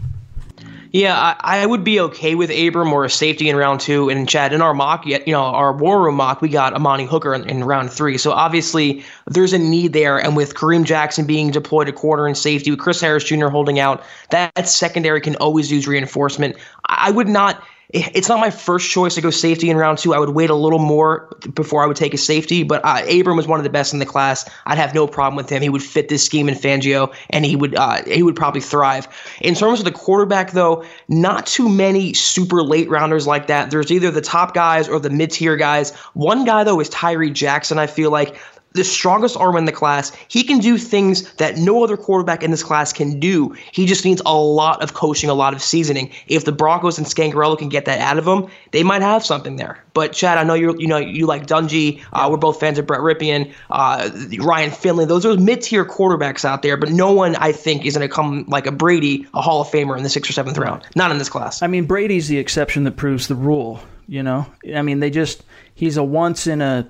Yeah, 0.91 1.19
I, 1.19 1.61
I, 1.61 1.65
would 1.65 1.83
be 1.83 1.99
okay 2.01 2.35
with 2.35 2.51
Abram 2.51 2.93
or 2.93 3.03
a 3.03 3.09
safety 3.09 3.49
in 3.49 3.55
round 3.55 3.79
two. 3.79 4.09
And 4.09 4.29
Chad, 4.29 4.53
in 4.53 4.61
our 4.61 4.75
mock, 4.75 5.07
you 5.07 5.19
know, 5.25 5.41
our 5.41 5.73
war 5.73 6.03
room 6.03 6.15
mock, 6.15 6.39
we 6.39 6.49
got 6.49 6.73
Amani 6.73 7.05
Hooker 7.05 7.33
in, 7.33 7.49
in, 7.49 7.63
round 7.63 7.91
three. 7.91 8.19
So 8.19 8.31
obviously 8.31 9.03
there's 9.25 9.53
a 9.53 9.57
need 9.57 9.93
there. 9.93 10.19
And 10.19 10.35
with 10.35 10.53
Kareem 10.53 10.83
Jackson 10.83 11.25
being 11.25 11.49
deployed 11.49 11.89
at 11.89 11.95
corner 11.95 12.27
and 12.27 12.37
safety, 12.37 12.69
with 12.69 12.79
Chris 12.79 13.01
Harris 13.01 13.23
Jr. 13.23 13.47
holding 13.47 13.79
out, 13.79 14.03
that 14.29 14.67
secondary 14.67 15.19
can 15.19 15.35
always 15.37 15.71
use 15.71 15.87
reinforcement. 15.87 16.57
I 16.85 17.09
would 17.09 17.27
not 17.27 17.63
it's 17.93 18.27
not 18.27 18.39
my 18.39 18.49
first 18.49 18.89
choice 18.89 19.13
to 19.15 19.21
go 19.21 19.29
safety 19.29 19.69
in 19.69 19.77
round 19.77 19.99
two. 19.99 20.15
I 20.15 20.19
would 20.19 20.29
wait 20.29 20.49
a 20.49 20.55
little 20.55 20.79
more 20.79 21.29
before 21.53 21.83
I 21.83 21.85
would 21.85 21.95
take 21.95 22.13
a 22.13 22.17
safety, 22.17 22.63
but 22.63 22.83
uh, 22.83 23.03
Abram 23.07 23.37
was 23.37 23.47
one 23.47 23.59
of 23.59 23.63
the 23.63 23.69
best 23.69 23.93
in 23.93 23.99
the 23.99 24.05
class. 24.05 24.49
I'd 24.65 24.79
have 24.79 24.95
no 24.95 25.05
problem 25.05 25.35
with 25.35 25.47
him. 25.47 25.61
He 25.61 25.69
would 25.69 25.83
fit 25.83 26.09
this 26.09 26.25
scheme 26.25 26.49
in 26.49 26.55
Fangio, 26.55 27.13
and 27.29 27.45
he 27.45 27.55
would 27.55 27.75
uh, 27.75 28.03
he 28.05 28.23
would 28.23 28.35
probably 28.35 28.61
thrive. 28.61 29.07
In 29.41 29.53
terms 29.53 29.79
of 29.79 29.85
the 29.85 29.91
quarterback, 29.91 30.51
though, 30.51 30.83
not 31.07 31.45
too 31.45 31.69
many 31.69 32.13
super 32.13 32.63
late 32.63 32.89
rounders 32.89 33.27
like 33.27 33.45
that. 33.47 33.69
There's 33.69 33.91
either 33.91 34.09
the 34.09 34.21
top 34.21 34.55
guys 34.55 34.89
or 34.89 34.99
the 34.99 35.11
mid 35.11 35.29
tier 35.29 35.55
guys. 35.55 35.93
One 36.13 36.45
guy 36.45 36.63
though 36.63 36.79
is 36.79 36.89
Tyree 36.89 37.31
Jackson. 37.31 37.77
I 37.77 37.85
feel 37.85 38.09
like 38.09 38.35
the 38.73 38.83
strongest 38.83 39.37
arm 39.37 39.55
in 39.55 39.65
the 39.65 39.71
class. 39.71 40.11
He 40.27 40.43
can 40.43 40.59
do 40.59 40.77
things 40.77 41.31
that 41.33 41.57
no 41.57 41.83
other 41.83 41.97
quarterback 41.97 42.43
in 42.43 42.51
this 42.51 42.63
class 42.63 42.91
can 42.91 43.19
do. 43.19 43.55
He 43.71 43.85
just 43.85 44.03
needs 44.03 44.21
a 44.25 44.35
lot 44.35 44.83
of 44.83 44.93
coaching, 44.93 45.29
a 45.29 45.33
lot 45.33 45.53
of 45.53 45.61
seasoning. 45.61 46.11
If 46.27 46.45
the 46.45 46.51
Broncos 46.51 46.97
and 46.97 47.07
Scangarello 47.07 47.57
can 47.57 47.69
get 47.69 47.85
that 47.85 47.99
out 47.99 48.17
of 48.17 48.27
him, 48.27 48.47
they 48.71 48.83
might 48.83 49.01
have 49.01 49.25
something 49.25 49.55
there. 49.55 49.83
But 49.93 50.13
Chad, 50.13 50.37
I 50.37 50.43
know 50.43 50.55
you 50.55 50.75
you 50.79 50.87
know 50.87 50.97
you 50.97 51.25
like 51.27 51.45
Dungy. 51.45 52.03
Uh, 52.11 52.27
we're 52.31 52.37
both 52.37 52.59
fans 52.59 52.79
of 52.79 52.87
Brett 52.87 53.01
Rypien, 53.01 53.53
uh, 53.69 54.09
Ryan 54.39 54.71
Finley. 54.71 55.05
Those 55.05 55.25
are 55.25 55.37
mid 55.37 55.61
tier 55.61 55.85
quarterbacks 55.85 56.43
out 56.43 56.63
there, 56.63 56.77
but 56.77 56.89
no 56.89 57.11
one 57.11 57.35
I 57.35 57.51
think 57.51 57.85
is 57.85 57.95
going 57.95 58.07
to 58.07 58.13
come 58.13 58.45
like 58.47 58.65
a 58.65 58.71
Brady, 58.71 59.27
a 59.33 59.41
Hall 59.41 59.61
of 59.61 59.67
Famer 59.67 59.95
in 59.95 60.03
the 60.03 60.09
sixth 60.09 60.29
or 60.29 60.33
seventh 60.33 60.57
round. 60.57 60.83
Not 60.95 61.11
in 61.11 61.19
this 61.19 61.29
class. 61.29 61.61
I 61.61 61.67
mean, 61.67 61.85
Brady's 61.85 62.27
the 62.27 62.39
exception 62.39 62.85
that 62.85 62.97
proves 62.97 63.27
the 63.27 63.35
rule. 63.35 63.79
You 64.07 64.23
know, 64.23 64.45
I 64.75 64.81
mean, 64.81 64.99
they 64.99 65.09
just 65.09 65.43
he's 65.75 65.97
a 65.97 66.03
once 66.03 66.47
in 66.47 66.61
a 66.61 66.89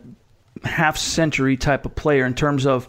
half 0.63 0.97
century 0.97 1.57
type 1.57 1.85
of 1.85 1.95
player 1.95 2.25
in 2.25 2.33
terms 2.33 2.65
of 2.65 2.87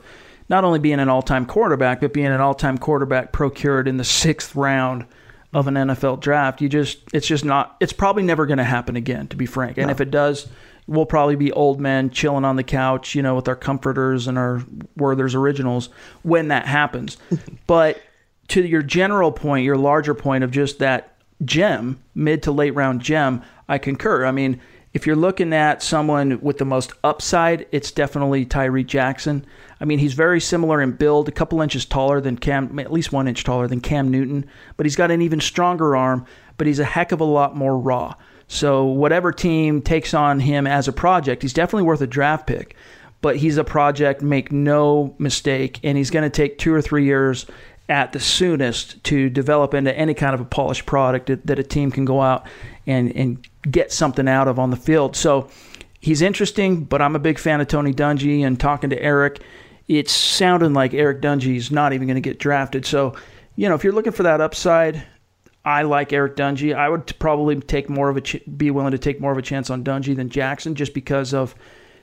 not 0.48 0.64
only 0.64 0.78
being 0.78 1.00
an 1.00 1.08
all 1.08 1.22
time 1.22 1.46
quarterback, 1.46 2.00
but 2.00 2.12
being 2.12 2.26
an 2.26 2.40
all 2.40 2.54
time 2.54 2.78
quarterback 2.78 3.32
procured 3.32 3.88
in 3.88 3.96
the 3.96 4.04
sixth 4.04 4.54
round 4.54 5.06
of 5.52 5.68
an 5.68 5.74
NFL 5.74 6.20
draft. 6.20 6.60
You 6.60 6.68
just, 6.68 6.98
it's 7.12 7.26
just 7.26 7.44
not, 7.44 7.76
it's 7.80 7.92
probably 7.92 8.24
never 8.24 8.44
going 8.44 8.58
to 8.58 8.64
happen 8.64 8.96
again, 8.96 9.28
to 9.28 9.36
be 9.36 9.46
frank. 9.46 9.78
And 9.78 9.86
no. 9.86 9.92
if 9.92 10.00
it 10.00 10.10
does, 10.10 10.48
we'll 10.86 11.06
probably 11.06 11.36
be 11.36 11.52
old 11.52 11.80
men 11.80 12.10
chilling 12.10 12.44
on 12.44 12.56
the 12.56 12.64
couch, 12.64 13.14
you 13.14 13.22
know, 13.22 13.36
with 13.36 13.48
our 13.48 13.56
comforters 13.56 14.26
and 14.26 14.36
our 14.36 14.62
Werther's 14.96 15.34
originals 15.34 15.88
when 16.22 16.48
that 16.48 16.66
happens. 16.66 17.16
but 17.66 18.02
to 18.48 18.62
your 18.62 18.82
general 18.82 19.32
point, 19.32 19.64
your 19.64 19.76
larger 19.76 20.14
point 20.14 20.44
of 20.44 20.50
just 20.50 20.80
that 20.80 21.16
gem, 21.44 22.00
mid 22.14 22.42
to 22.42 22.52
late 22.52 22.74
round 22.74 23.00
gem, 23.00 23.42
I 23.68 23.78
concur. 23.78 24.26
I 24.26 24.32
mean, 24.32 24.60
if 24.94 25.08
you're 25.08 25.16
looking 25.16 25.52
at 25.52 25.82
someone 25.82 26.40
with 26.40 26.58
the 26.58 26.64
most 26.64 26.92
upside, 27.02 27.66
it's 27.72 27.90
definitely 27.90 28.46
Tyree 28.46 28.84
Jackson. 28.84 29.44
I 29.80 29.84
mean, 29.84 29.98
he's 29.98 30.14
very 30.14 30.40
similar 30.40 30.80
in 30.80 30.92
build, 30.92 31.28
a 31.28 31.32
couple 31.32 31.60
inches 31.60 31.84
taller 31.84 32.20
than 32.20 32.38
Cam, 32.38 32.78
at 32.78 32.92
least 32.92 33.12
one 33.12 33.26
inch 33.26 33.42
taller 33.42 33.66
than 33.66 33.80
Cam 33.80 34.08
Newton, 34.08 34.46
but 34.76 34.86
he's 34.86 34.94
got 34.94 35.10
an 35.10 35.20
even 35.20 35.40
stronger 35.40 35.96
arm, 35.96 36.24
but 36.56 36.68
he's 36.68 36.78
a 36.78 36.84
heck 36.84 37.10
of 37.10 37.20
a 37.20 37.24
lot 37.24 37.56
more 37.56 37.76
raw. 37.76 38.14
So, 38.46 38.84
whatever 38.84 39.32
team 39.32 39.82
takes 39.82 40.14
on 40.14 40.38
him 40.38 40.66
as 40.66 40.86
a 40.86 40.92
project, 40.92 41.42
he's 41.42 41.54
definitely 41.54 41.84
worth 41.84 42.00
a 42.00 42.06
draft 42.06 42.46
pick. 42.46 42.76
But 43.20 43.38
he's 43.38 43.56
a 43.56 43.64
project, 43.64 44.20
make 44.20 44.52
no 44.52 45.14
mistake, 45.18 45.80
and 45.82 45.96
he's 45.96 46.10
going 46.10 46.24
to 46.24 46.30
take 46.30 46.58
two 46.58 46.74
or 46.74 46.82
three 46.82 47.04
years 47.04 47.46
at 47.88 48.12
the 48.12 48.20
soonest 48.20 49.02
to 49.04 49.28
develop 49.28 49.74
into 49.74 49.96
any 49.96 50.14
kind 50.14 50.34
of 50.34 50.40
a 50.40 50.44
polished 50.44 50.86
product 50.86 51.46
that, 51.46 51.58
a 51.58 51.62
team 51.62 51.90
can 51.90 52.04
go 52.04 52.20
out 52.20 52.46
and, 52.86 53.14
and 53.16 53.46
get 53.70 53.92
something 53.92 54.28
out 54.28 54.48
of 54.48 54.58
on 54.58 54.70
the 54.70 54.76
field. 54.76 55.16
So 55.16 55.48
he's 56.00 56.22
interesting, 56.22 56.84
but 56.84 57.00
I'm 57.00 57.16
a 57.16 57.20
big 57.20 57.38
fan 57.38 57.60
of 57.60 57.68
Tony 57.68 57.92
Dungy 57.92 58.44
and 58.46 58.58
talking 58.58 58.90
to 58.90 59.02
Eric, 59.02 59.40
it's 59.88 60.12
sounding 60.12 60.72
like 60.72 60.94
Eric 60.94 61.20
Dungy 61.20 61.56
is 61.56 61.70
not 61.70 61.92
even 61.92 62.06
going 62.06 62.16
to 62.16 62.20
get 62.20 62.38
drafted. 62.38 62.86
So, 62.86 63.14
you 63.56 63.68
know, 63.68 63.74
if 63.74 63.84
you're 63.84 63.92
looking 63.92 64.12
for 64.12 64.22
that 64.22 64.40
upside, 64.40 65.04
I 65.64 65.82
like 65.82 66.12
Eric 66.12 66.36
Dungy. 66.36 66.74
I 66.74 66.88
would 66.88 67.18
probably 67.18 67.58
take 67.60 67.88
more 67.88 68.08
of 68.08 68.16
a 68.16 68.20
ch- 68.20 68.42
be 68.56 68.70
willing 68.70 68.92
to 68.92 68.98
take 68.98 69.20
more 69.20 69.32
of 69.32 69.38
a 69.38 69.42
chance 69.42 69.70
on 69.70 69.84
Dungy 69.84 70.14
than 70.14 70.28
Jackson 70.28 70.74
just 70.74 70.94
because 70.94 71.32
of 71.32 71.54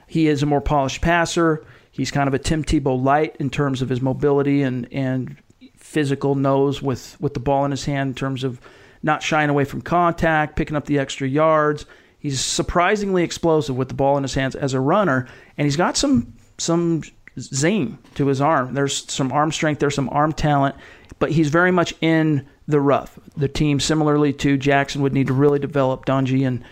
he 0.08 0.28
is 0.28 0.44
a 0.44 0.48
more 0.48 0.62
polished 0.62 1.02
passer. 1.02 1.66
He's 1.92 2.12
kind 2.12 2.28
of 2.28 2.34
a 2.34 2.40
Tim 2.40 2.64
Tebow 2.64 3.02
light 3.02 3.36
in 3.40 3.50
terms 3.50 3.82
of 3.82 3.90
his 3.90 4.02
mobility 4.02 4.64
and 4.64 4.88
and 4.92 5.38
physical 5.76 6.36
nose 6.36 6.82
with 6.82 7.20
with 7.20 7.34
the 7.34 7.40
ball 7.40 7.66
in 7.66 7.72
his 7.72 7.86
hand 7.86 8.10
in 8.10 8.16
terms 8.16 8.44
of 8.44 8.60
not 9.04 9.24
shying 9.24 9.50
away 9.50 9.66
from 9.66 9.82
contact, 9.82 10.56
picking 10.56 10.76
up 10.76 10.86
the 10.86 11.00
extra 11.00 11.28
yards. 11.28 11.86
He's 12.20 12.40
surprisingly 12.40 13.24
explosive 13.24 13.76
with 13.76 13.88
the 13.88 13.96
ball 13.96 14.18
in 14.18 14.24
his 14.24 14.36
hands 14.36 14.56
as 14.56 14.74
a 14.74 14.80
runner, 14.80 15.28
and 15.58 15.66
he's 15.66 15.78
got 15.78 15.98
some 15.98 16.34
some 16.58 17.02
zing 17.40 17.98
to 18.16 18.28
his 18.28 18.42
arm. 18.42 18.74
There's 18.74 19.12
some 19.12 19.32
arm 19.32 19.52
strength, 19.52 19.80
there's 19.80 19.96
some 19.96 20.10
arm 20.10 20.34
talent, 20.34 20.76
but 21.20 21.32
he's 21.32 21.50
very 21.50 21.72
much 21.72 21.94
in 22.02 22.48
the 22.68 22.80
rough. 22.80 23.18
The 23.38 23.48
team, 23.48 23.80
similarly 23.80 24.34
to 24.34 24.58
Jackson, 24.58 25.02
would 25.02 25.14
need 25.14 25.28
to 25.28 25.34
really 25.34 25.60
develop 25.60 26.06
Dungy 26.06 26.46
and 26.46 26.64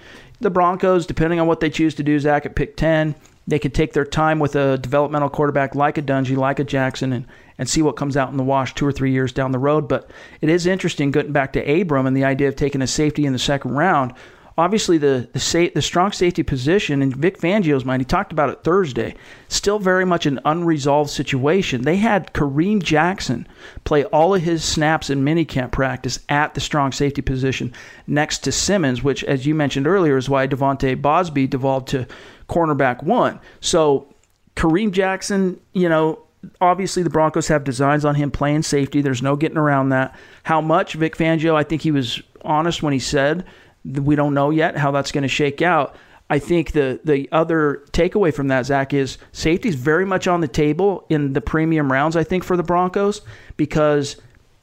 the 0.41 0.49
Broncos, 0.49 1.05
depending 1.05 1.39
on 1.39 1.47
what 1.47 1.59
they 1.59 1.69
choose 1.69 1.95
to 1.95 2.03
do, 2.03 2.17
Zach 2.19 2.45
at 2.45 2.55
pick 2.55 2.77
10, 2.77 3.15
they 3.47 3.59
could 3.59 3.73
take 3.73 3.93
their 3.93 4.05
time 4.05 4.39
with 4.39 4.55
a 4.55 4.77
developmental 4.77 5.29
quarterback 5.29 5.75
like 5.75 5.97
a 5.97 6.01
Dungy, 6.01 6.37
like 6.37 6.59
a 6.59 6.63
Jackson, 6.63 7.11
and, 7.11 7.25
and 7.59 7.69
see 7.69 7.83
what 7.83 7.97
comes 7.97 8.17
out 8.17 8.31
in 8.31 8.37
the 8.37 8.43
wash 8.43 8.73
two 8.73 8.87
or 8.87 8.91
three 8.91 9.11
years 9.11 9.31
down 9.31 9.51
the 9.51 9.59
road. 9.59 9.87
But 9.87 10.09
it 10.41 10.49
is 10.49 10.65
interesting 10.65 11.11
getting 11.11 11.33
back 11.33 11.53
to 11.53 11.81
Abram 11.81 12.07
and 12.07 12.17
the 12.17 12.23
idea 12.23 12.47
of 12.47 12.55
taking 12.55 12.81
a 12.81 12.87
safety 12.87 13.25
in 13.25 13.33
the 13.33 13.39
second 13.39 13.73
round. 13.73 14.13
Obviously, 14.57 14.97
the 14.97 15.29
the, 15.31 15.39
sa- 15.39 15.71
the 15.73 15.81
strong 15.81 16.11
safety 16.11 16.43
position 16.43 17.01
in 17.01 17.13
Vic 17.13 17.39
Fangio's 17.39 17.85
mind, 17.85 18.01
he 18.01 18.05
talked 18.05 18.33
about 18.33 18.49
it 18.49 18.61
Thursday, 18.61 19.15
still 19.47 19.79
very 19.79 20.05
much 20.05 20.25
an 20.25 20.39
unresolved 20.43 21.09
situation. 21.09 21.83
They 21.83 21.95
had 21.95 22.33
Kareem 22.33 22.83
Jackson 22.83 23.47
play 23.85 24.03
all 24.05 24.35
of 24.35 24.41
his 24.41 24.63
snaps 24.63 25.09
in 25.09 25.23
minicamp 25.23 25.71
practice 25.71 26.19
at 26.27 26.55
the 26.55 26.61
strong 26.61 26.91
safety 26.91 27.21
position 27.21 27.71
next 28.05 28.39
to 28.39 28.51
Simmons, 28.51 29.01
which, 29.01 29.23
as 29.23 29.45
you 29.45 29.55
mentioned 29.55 29.87
earlier, 29.87 30.17
is 30.17 30.29
why 30.29 30.45
De'Vante 30.45 31.01
Bausby 31.01 31.49
devolved 31.49 31.87
to 31.89 32.05
cornerback 32.49 33.01
one. 33.01 33.39
So 33.61 34.13
Kareem 34.57 34.91
Jackson, 34.91 35.57
you 35.71 35.87
know, 35.87 36.19
obviously 36.61 37.03
the 37.03 37.09
Broncos 37.09 37.47
have 37.47 37.63
designs 37.63 38.05
on 38.05 38.15
him 38.15 38.31
playing 38.31 38.63
safety. 38.63 39.01
There's 39.01 39.21
no 39.21 39.35
getting 39.35 39.57
around 39.57 39.89
that. 39.89 40.15
How 40.43 40.61
much 40.61 40.93
Vic 40.93 41.15
Fangio? 41.15 41.55
I 41.55 41.63
think 41.63 41.81
he 41.81 41.91
was 41.91 42.21
honest 42.41 42.81
when 42.81 42.93
he 42.93 42.99
said 42.99 43.45
we 43.85 44.15
don't 44.15 44.33
know 44.33 44.49
yet 44.49 44.77
how 44.77 44.91
that's 44.91 45.11
going 45.11 45.21
to 45.23 45.27
shake 45.27 45.61
out. 45.61 45.95
I 46.29 46.37
think 46.39 46.73
the 46.73 46.99
the 47.03 47.27
other 47.31 47.83
takeaway 47.91 48.33
from 48.33 48.49
that, 48.49 48.65
Zach, 48.65 48.93
is 48.93 49.17
safety 49.31 49.69
is 49.69 49.75
very 49.75 50.05
much 50.05 50.27
on 50.27 50.41
the 50.41 50.47
table 50.47 51.05
in 51.09 51.33
the 51.33 51.41
premium 51.41 51.91
rounds. 51.91 52.15
I 52.15 52.23
think 52.23 52.43
for 52.43 52.55
the 52.55 52.63
Broncos 52.63 53.21
because 53.57 54.17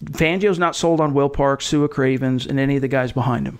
Fangio's 0.04 0.59
not 0.59 0.76
sold 0.76 1.00
on 1.00 1.12
Will 1.12 1.28
Parks, 1.28 1.66
Sua 1.66 1.88
Cravens, 1.88 2.47
and 2.47 2.61
any 2.61 2.76
of 2.76 2.83
the 2.83 2.88
guys 2.88 3.12
behind 3.12 3.47
him. 3.47 3.59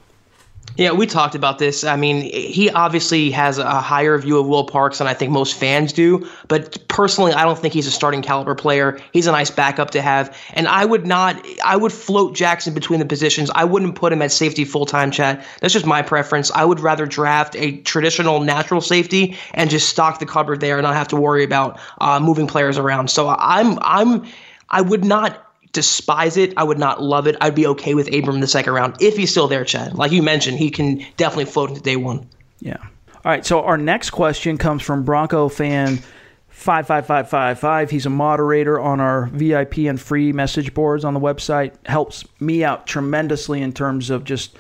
Yeah, 0.77 0.93
we 0.93 1.07
talked 1.07 1.35
about 1.35 1.59
this. 1.59 1.85
I 1.85 1.97
mean, 1.97 2.23
he 2.23 2.71
obviously 2.71 3.31
has 3.31 3.57
a 3.57 3.81
higher 3.81 4.19
view 4.19 4.39
of 4.39 4.47
Will 4.47 4.65
Parks 4.65 4.99
than 4.99 5.07
I 5.07 5.15
think 5.15 5.33
most 5.33 5.55
fans 5.55 5.91
do. 5.91 6.29
But 6.49 6.87
personally, 6.89 7.33
I 7.33 7.45
don't 7.45 7.59
think 7.59 7.73
he's 7.73 7.87
a 7.87 7.91
starting 7.91 8.21
caliber 8.21 8.55
player. 8.55 9.01
He's 9.13 9.27
a 9.27 9.33
nice 9.33 9.51
backup 9.51 9.91
to 9.93 10.03
have. 10.03 10.37
And 10.53 10.69
I 10.69 10.85
would 10.85 11.07
not, 11.07 11.43
I 11.65 11.77
would 11.77 11.93
float 11.93 12.35
Jackson 12.35 12.75
between 12.75 13.01
the 13.01 13.07
positions. 13.07 13.51
I 13.55 13.65
wouldn't 13.65 13.95
put 13.95 14.13
him 14.13 14.21
at 14.21 14.33
safety 14.33 14.67
full 14.67 14.85
time, 14.85 15.11
Chad. 15.11 15.43
That's 15.61 15.73
just 15.73 15.87
my 15.87 16.03
preference. 16.03 16.51
I 16.51 16.67
would 16.67 16.81
rather 16.81 17.07
draft 17.07 17.57
a 17.57 17.79
traditional 17.79 18.41
natural 18.41 18.83
safety 18.83 19.35
and 19.55 19.71
just 19.71 19.89
stock 19.89 20.19
the 20.19 20.27
cupboard 20.27 20.61
there 20.61 20.77
and 20.77 20.85
not 20.85 20.95
have 20.95 21.09
to 21.09 21.17
worry 21.17 21.43
about 21.43 21.81
uh, 22.03 22.21
moving 22.21 22.47
players 22.47 22.77
around. 22.77 23.09
So 23.09 23.31
I'm, 23.31 23.79
I'm, 23.81 24.27
I 24.69 24.83
would 24.83 25.05
not 25.05 25.46
despise 25.77 26.37
it. 26.37 26.55
I 26.57 26.65
would 26.65 26.79
not 26.79 27.03
love 27.03 27.27
it. 27.29 27.37
I'd 27.41 27.55
be 27.55 27.67
okay 27.69 27.95
with 27.95 28.13
Abram 28.13 28.37
in 28.37 28.41
the 28.41 28.49
second 28.49 28.73
round 28.73 28.97
if 29.01 29.17
he's 29.17 29.31
still 29.31 29.47
there, 29.47 29.65
Chad. 29.65 29.95
Like 29.95 30.11
you 30.11 30.23
mentioned, 30.23 30.59
he 30.59 30.71
can 30.71 31.05
definitely 31.17 31.45
float 31.45 31.69
into 31.69 31.83
day 31.83 31.97
one. 31.97 32.29
Yeah. 32.61 32.79
All 32.79 33.21
right. 33.25 33.45
So 33.45 33.63
our 33.63 33.77
next 33.77 34.11
question 34.11 34.59
comes 34.59 34.83
from 34.83 35.05
Bronco 35.05 35.49
fan. 35.49 36.01
55555. 36.49 37.91
He's 37.91 38.07
a 38.07 38.11
moderator 38.11 38.81
on 38.81 38.99
our 38.99 39.27
VIP 39.27 39.79
and 39.81 40.01
free 40.01 40.33
message 40.33 40.73
boards 40.73 41.05
on 41.05 41.13
the 41.13 41.21
website. 41.21 41.75
Helps 41.85 42.25
me 42.41 42.65
out 42.65 42.87
tremendously 42.87 43.61
in 43.61 43.75
terms 43.75 44.09
of 44.09 44.25
just 44.25 44.57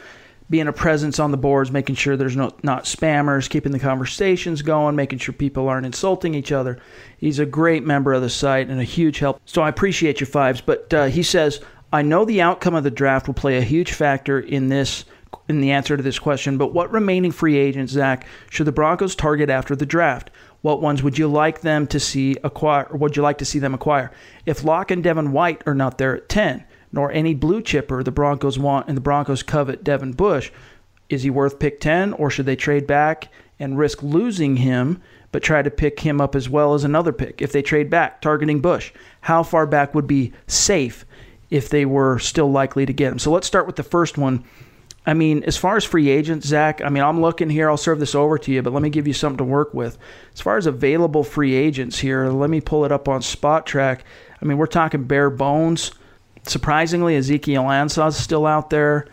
being 0.49 0.69
a 0.69 0.73
presence 0.73 1.19
on 1.19 1.33
the 1.33 1.37
boards, 1.37 1.73
making 1.73 1.97
sure 1.97 2.17
there's 2.17 2.37
no 2.37 2.53
not 2.63 2.85
spammers, 2.85 3.51
keeping 3.51 3.73
the 3.73 3.79
conversations 3.79 4.63
going, 4.63 4.95
making 4.95 5.19
sure 5.19 5.35
people 5.35 5.69
aren't 5.69 5.87
insulting 5.87 6.35
each 6.35 6.53
other. 6.53 6.79
He's 7.19 7.39
a 7.39 7.47
great 7.47 7.85
member 7.85 8.13
of 8.13 8.23
the 8.23 8.31
site 8.31 8.69
and 8.69 8.81
a 8.81 8.85
huge 8.85 9.19
help. 9.19 9.41
So 9.45 9.63
I 9.63 9.69
appreciate 9.69 10.21
your 10.21 10.29
fives. 10.29 10.61
But 10.61 10.95
uh, 10.95 11.07
he 11.07 11.23
says, 11.23 11.61
I 11.93 12.03
know 12.03 12.25
the 12.25 12.43
outcome 12.43 12.75
of 12.75 12.85
the 12.85 12.91
draft 12.91 13.27
will 13.27 13.35
play 13.35 13.59
a 13.59 13.63
huge 13.63 13.93
factor 13.93 14.39
in 14.39 14.69
this 14.69 15.05
in 15.49 15.61
the 15.61 15.73
answer 15.73 15.97
to 15.97 16.03
this 16.03 16.19
question. 16.19 16.59
But 16.59 16.73
what 16.73 16.93
remaining 16.93 17.33
free 17.33 17.57
agents, 17.57 17.93
Zach, 17.93 18.27
should 18.51 18.67
the 18.67 18.73
Broncos 18.73 19.15
target 19.15 19.51
after 19.51 19.77
the 19.77 19.87
draft? 19.87 20.31
What 20.63 20.81
ones 20.81 21.03
would 21.03 21.19
you 21.19 21.29
like 21.29 21.61
them 21.61 21.87
to 21.89 22.01
see 22.01 22.37
acquire, 22.43 22.85
or 22.85 22.97
would 22.99 23.17
you 23.17 23.23
like 23.23 23.39
to 23.39 23.45
see 23.45 23.59
them 23.59 23.75
acquire? 23.75 24.11
If 24.47 24.65
Lock 24.65 24.91
and 24.91 25.03
Devin 25.03 25.33
White 25.33 25.63
are 25.67 25.75
not 25.75 25.99
there 25.99 26.17
at 26.17 26.29
ten, 26.29 26.65
nor 26.97 27.13
any 27.13 27.35
blue 27.35 27.61
chipper 27.63 28.03
the 28.03 28.11
Broncos 28.11 28.59
want 28.59 28.89
and 28.89 28.97
the 28.97 29.03
Broncos 29.03 29.43
covet 29.43 29.85
Devin 29.85 30.13
Bush. 30.13 30.51
Is 31.11 31.23
he 31.23 31.31
worth 31.31 31.59
pick 31.59 31.79
10 31.79 32.15
or 32.15 32.31
should 32.31 32.47
they 32.47 32.57
trade 32.57 32.87
back 32.87 33.31
and 33.61 33.79
risk 33.79 34.03
losing 34.03 34.57
him 34.57 35.01
but 35.31 35.43
try 35.43 35.61
to 35.61 35.71
pick 35.71 36.01
him 36.01 36.21
up 36.21 36.35
as 36.35 36.49
well 36.49 36.73
as 36.73 36.85
another 36.85 37.13
pick 37.13 37.43
if 37.43 37.53
they 37.53 37.63
trade 37.63 37.91
back 37.91 38.23
targeting 38.23 38.61
Bush? 38.61 38.93
How 39.21 39.43
far 39.43 39.67
back 39.67 39.95
would 39.95 40.07
be 40.07 40.33
safe 40.47 41.05
if 41.51 41.69
they 41.69 41.85
were 41.85 42.19
still 42.19 42.51
likely 42.51 42.87
to 42.87 42.93
get 42.93 43.13
him? 43.13 43.19
So 43.19 43.31
let's 43.31 43.47
start 43.47 43.67
with 43.67 43.77
the 43.77 43.83
first 43.83 44.17
one. 44.17 44.43
I 45.05 45.15
mean, 45.15 45.45
as 45.45 45.57
far 45.57 45.77
as 45.77 45.85
free 45.85 46.09
agents, 46.09 46.49
Zach, 46.49 46.81
I 46.83 46.89
mean, 46.89 47.05
I'm 47.05 47.21
looking 47.21 47.51
here. 47.51 47.71
I'll 47.71 47.77
serve 47.77 48.01
this 48.01 48.15
over 48.15 48.39
to 48.39 48.51
you, 48.51 48.63
but 48.63 48.73
let 48.73 48.83
me 48.83 48.91
give 48.91 49.07
you 49.07 49.13
something 49.13 49.39
to 49.39 49.45
work 49.45 49.73
with. 49.73 49.99
As 50.35 50.41
far 50.41 50.57
as 50.57 50.67
available 50.67 51.23
free 51.23 51.55
agents 51.55 51.99
here, 51.99 52.27
let 52.29 52.51
me 52.51 52.61
pull 52.61 52.85
it 52.85 52.91
up 52.91 53.07
on 53.07 53.21
Spotrac. 53.21 54.01
I 54.41 54.45
mean, 54.45 54.57
we're 54.59 54.67
talking 54.67 55.05
bare 55.05 55.31
bones. 55.31 55.93
Surprisingly, 56.49 57.17
Ezekiel 57.17 57.65
Ansah 57.65 58.09
is 58.09 58.17
still 58.17 58.47
out 58.47 58.71
there. 58.71 59.07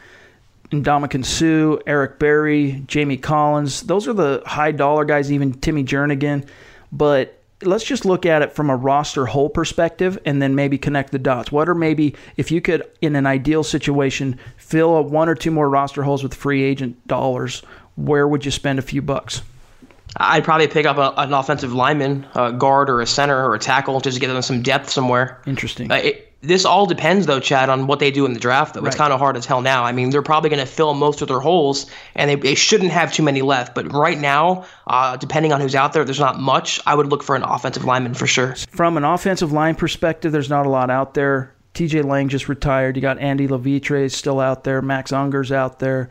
Ndamukong 0.71 1.25
Suh, 1.25 1.81
Eric 1.85 2.19
Berry, 2.19 2.83
Jamie 2.87 3.17
Collins. 3.17 3.81
Those 3.81 4.07
are 4.07 4.13
the 4.13 4.41
high 4.45 4.71
dollar 4.71 5.05
guys, 5.05 5.31
even 5.31 5.53
Timmy 5.53 5.83
Jernigan. 5.83 6.47
But 6.91 7.39
let's 7.61 7.83
just 7.83 8.05
look 8.05 8.25
at 8.25 8.41
it 8.41 8.53
from 8.53 8.69
a 8.69 8.75
roster 8.75 9.25
whole 9.25 9.49
perspective 9.49 10.17
and 10.25 10.41
then 10.41 10.55
maybe 10.55 10.77
connect 10.77 11.11
the 11.11 11.19
dots. 11.19 11.51
What 11.51 11.69
are 11.69 11.75
maybe, 11.75 12.15
if 12.37 12.51
you 12.51 12.61
could, 12.61 12.83
in 13.01 13.15
an 13.15 13.25
ideal 13.25 13.63
situation, 13.63 14.39
fill 14.57 14.95
a 14.95 15.01
one 15.01 15.29
or 15.29 15.35
two 15.35 15.51
more 15.51 15.69
roster 15.69 16.03
holes 16.03 16.23
with 16.23 16.33
free 16.33 16.63
agent 16.63 17.07
dollars, 17.07 17.61
where 17.95 18.27
would 18.27 18.43
you 18.45 18.51
spend 18.51 18.79
a 18.79 18.83
few 18.83 19.01
bucks? 19.01 19.41
I'd 20.17 20.43
probably 20.43 20.67
pick 20.67 20.85
up 20.85 20.97
a, 20.97 21.19
an 21.19 21.33
offensive 21.33 21.73
lineman, 21.73 22.27
a 22.35 22.51
guard 22.51 22.89
or 22.89 23.01
a 23.01 23.07
center 23.07 23.47
or 23.47 23.55
a 23.55 23.59
tackle, 23.59 23.99
just 23.99 24.15
to 24.15 24.21
get 24.21 24.27
them 24.27 24.41
some 24.41 24.61
depth 24.61 24.89
somewhere. 24.89 25.41
Interesting. 25.47 25.91
Uh, 25.91 25.95
it, 25.95 26.32
this 26.43 26.65
all 26.65 26.85
depends, 26.85 27.25
though, 27.25 27.39
Chad, 27.39 27.69
on 27.69 27.87
what 27.87 27.99
they 27.99 28.11
do 28.11 28.25
in 28.25 28.33
the 28.33 28.39
draft. 28.39 28.73
Though 28.73 28.81
right. 28.81 28.87
it's 28.87 28.97
kind 28.97 29.13
of 29.13 29.19
hard 29.19 29.35
to 29.35 29.41
tell 29.41 29.61
now. 29.61 29.85
I 29.85 29.93
mean, 29.93 30.09
they're 30.09 30.21
probably 30.21 30.49
going 30.49 30.59
to 30.59 30.65
fill 30.65 30.93
most 30.93 31.21
of 31.21 31.29
their 31.29 31.39
holes, 31.39 31.89
and 32.15 32.29
they, 32.29 32.35
they, 32.35 32.53
shouldn't 32.53 32.91
have 32.91 33.13
too 33.13 33.23
many 33.23 33.41
left. 33.41 33.73
But 33.73 33.93
right 33.93 34.19
now, 34.19 34.65
uh, 34.85 35.15
depending 35.15 35.53
on 35.53 35.61
who's 35.61 35.73
out 35.73 35.93
there, 35.93 36.03
there's 36.03 36.19
not 36.19 36.41
much. 36.41 36.81
I 36.85 36.95
would 36.95 37.07
look 37.07 37.23
for 37.23 37.37
an 37.37 37.43
offensive 37.43 37.85
lineman 37.85 38.13
for 38.13 38.27
sure. 38.27 38.55
From 38.55 38.97
an 38.97 39.05
offensive 39.05 39.53
line 39.53 39.75
perspective, 39.75 40.33
there's 40.33 40.49
not 40.49 40.65
a 40.65 40.69
lot 40.69 40.89
out 40.89 41.13
there. 41.13 41.55
TJ 41.75 42.03
Lang 42.03 42.27
just 42.27 42.49
retired. 42.49 42.97
You 42.97 43.01
got 43.01 43.19
Andy 43.19 43.47
Levitre 43.47 44.09
still 44.09 44.41
out 44.41 44.65
there. 44.65 44.81
Max 44.81 45.13
Unger's 45.13 45.51
out 45.51 45.79
there. 45.79 46.09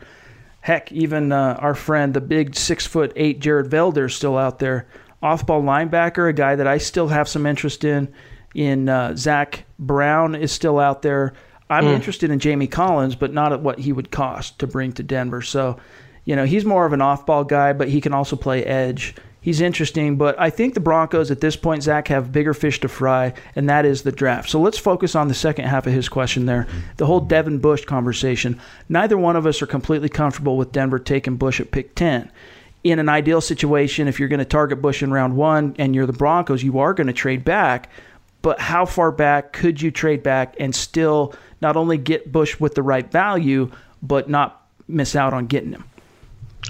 Heck, 0.61 0.91
even 0.91 1.31
uh, 1.31 1.57
our 1.59 1.75
friend, 1.75 2.13
the 2.13 2.21
big 2.21 2.55
six 2.55 2.87
foot 2.87 3.13
eight 3.15 3.39
Jared 3.39 3.69
Veldheer, 3.69 4.07
is 4.07 4.15
still 4.15 4.37
out 4.37 4.57
there. 4.57 4.87
Off 5.21 5.45
ball 5.45 5.61
linebacker, 5.61 6.27
a 6.27 6.33
guy 6.33 6.55
that 6.55 6.67
I 6.67 6.79
still 6.79 7.09
have 7.09 7.29
some 7.29 7.45
interest 7.45 7.83
in 7.83 8.11
in 8.53 8.89
uh, 8.89 9.15
Zach 9.15 9.65
Brown 9.85 10.35
is 10.35 10.51
still 10.51 10.79
out 10.79 11.01
there. 11.01 11.33
I'm 11.69 11.85
mm. 11.85 11.93
interested 11.93 12.29
in 12.29 12.39
Jamie 12.39 12.67
Collins, 12.67 13.15
but 13.15 13.33
not 13.33 13.53
at 13.53 13.61
what 13.61 13.79
he 13.79 13.91
would 13.91 14.11
cost 14.11 14.59
to 14.59 14.67
bring 14.67 14.91
to 14.93 15.03
Denver. 15.03 15.41
So, 15.41 15.77
you 16.25 16.35
know, 16.35 16.45
he's 16.45 16.65
more 16.65 16.85
of 16.85 16.93
an 16.93 17.01
off 17.01 17.25
ball 17.25 17.43
guy, 17.43 17.73
but 17.73 17.89
he 17.89 18.01
can 18.01 18.13
also 18.13 18.35
play 18.35 18.63
edge. 18.63 19.15
He's 19.41 19.59
interesting, 19.59 20.15
but 20.15 20.39
I 20.39 20.49
think 20.49 20.73
the 20.73 20.79
Broncos 20.79 21.29
at 21.29 21.41
this 21.41 21.57
point, 21.57 21.83
Zach, 21.83 22.07
have 22.07 22.31
bigger 22.31 22.53
fish 22.53 22.79
to 22.79 22.87
fry, 22.87 23.33
and 23.57 23.69
that 23.69 23.85
is 23.85 24.03
the 24.03 24.11
draft. 24.11 24.49
So 24.49 24.61
let's 24.61 24.77
focus 24.77 25.15
on 25.15 25.27
the 25.27 25.33
second 25.33 25.65
half 25.65 25.85
of 25.85 25.91
his 25.91 26.07
question 26.07 26.45
there 26.45 26.65
the 26.95 27.05
whole 27.05 27.19
Devin 27.19 27.59
Bush 27.59 27.83
conversation. 27.83 28.59
Neither 28.87 29.17
one 29.17 29.35
of 29.35 29.45
us 29.45 29.61
are 29.61 29.67
completely 29.67 30.07
comfortable 30.07 30.55
with 30.55 30.71
Denver 30.71 30.97
taking 30.97 31.35
Bush 31.35 31.59
at 31.59 31.71
pick 31.71 31.93
10 31.95 32.31
in 32.83 32.99
an 32.99 33.09
ideal 33.09 33.41
situation, 33.41 34.07
if 34.07 34.19
you're 34.19 34.29
going 34.29 34.39
to 34.39 34.45
target 34.45 34.81
Bush 34.81 35.01
in 35.01 35.11
round 35.11 35.35
one 35.35 35.75
and 35.79 35.95
you're 35.95 36.05
the 36.05 36.13
Broncos, 36.13 36.63
you 36.63 36.79
are 36.79 36.93
going 36.93 37.07
to 37.07 37.13
trade 37.13 37.45
back 37.45 37.89
but 38.43 38.59
how 38.59 38.85
far 38.85 39.11
back 39.11 39.53
could 39.53 39.81
you 39.81 39.89
trade 39.89 40.21
back 40.21 40.55
and 40.59 40.75
still 40.75 41.33
not 41.61 41.75
only 41.75 41.97
get 41.97 42.31
Bush 42.31 42.59
with 42.59 42.75
the 42.75 42.83
right 42.83 43.09
value, 43.11 43.71
but 44.03 44.29
not 44.29 44.67
miss 44.87 45.15
out 45.15 45.33
on 45.33 45.47
getting 45.47 45.71
him? 45.71 45.83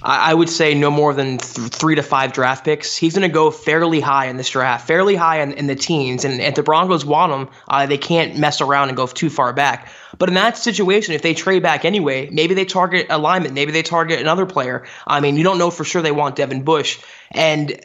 I 0.01 0.33
would 0.33 0.49
say 0.49 0.73
no 0.73 0.91
more 0.91 1.13
than 1.13 1.37
th- 1.37 1.69
three 1.69 1.95
to 1.95 2.03
five 2.03 2.33
draft 2.33 2.65
picks. 2.65 2.95
He's 2.95 3.13
going 3.13 3.29
to 3.29 3.33
go 3.33 3.51
fairly 3.51 3.99
high 3.99 4.25
in 4.25 4.37
this 4.37 4.49
draft, 4.49 4.87
fairly 4.87 5.15
high 5.15 5.41
in, 5.41 5.53
in 5.53 5.67
the 5.67 5.75
teens. 5.75 6.25
And 6.25 6.41
if 6.41 6.55
the 6.55 6.63
Broncos 6.63 7.05
want 7.05 7.31
him, 7.31 7.55
uh, 7.67 7.85
they 7.85 7.97
can't 7.97 8.37
mess 8.37 8.59
around 8.59 8.89
and 8.89 8.97
go 8.97 9.07
too 9.07 9.29
far 9.29 9.53
back. 9.53 9.89
But 10.17 10.29
in 10.29 10.35
that 10.35 10.57
situation, 10.57 11.13
if 11.13 11.21
they 11.21 11.33
trade 11.33 11.63
back 11.63 11.85
anyway, 11.85 12.29
maybe 12.31 12.53
they 12.53 12.65
target 12.65 13.07
alignment, 13.09 13.53
maybe 13.53 13.71
they 13.71 13.83
target 13.83 14.19
another 14.19 14.45
player. 14.45 14.85
I 15.07 15.21
mean, 15.21 15.37
you 15.37 15.43
don't 15.43 15.57
know 15.57 15.69
for 15.69 15.83
sure 15.83 16.01
they 16.01 16.11
want 16.11 16.35
Devin 16.35 16.63
Bush. 16.63 16.99
And 17.31 17.79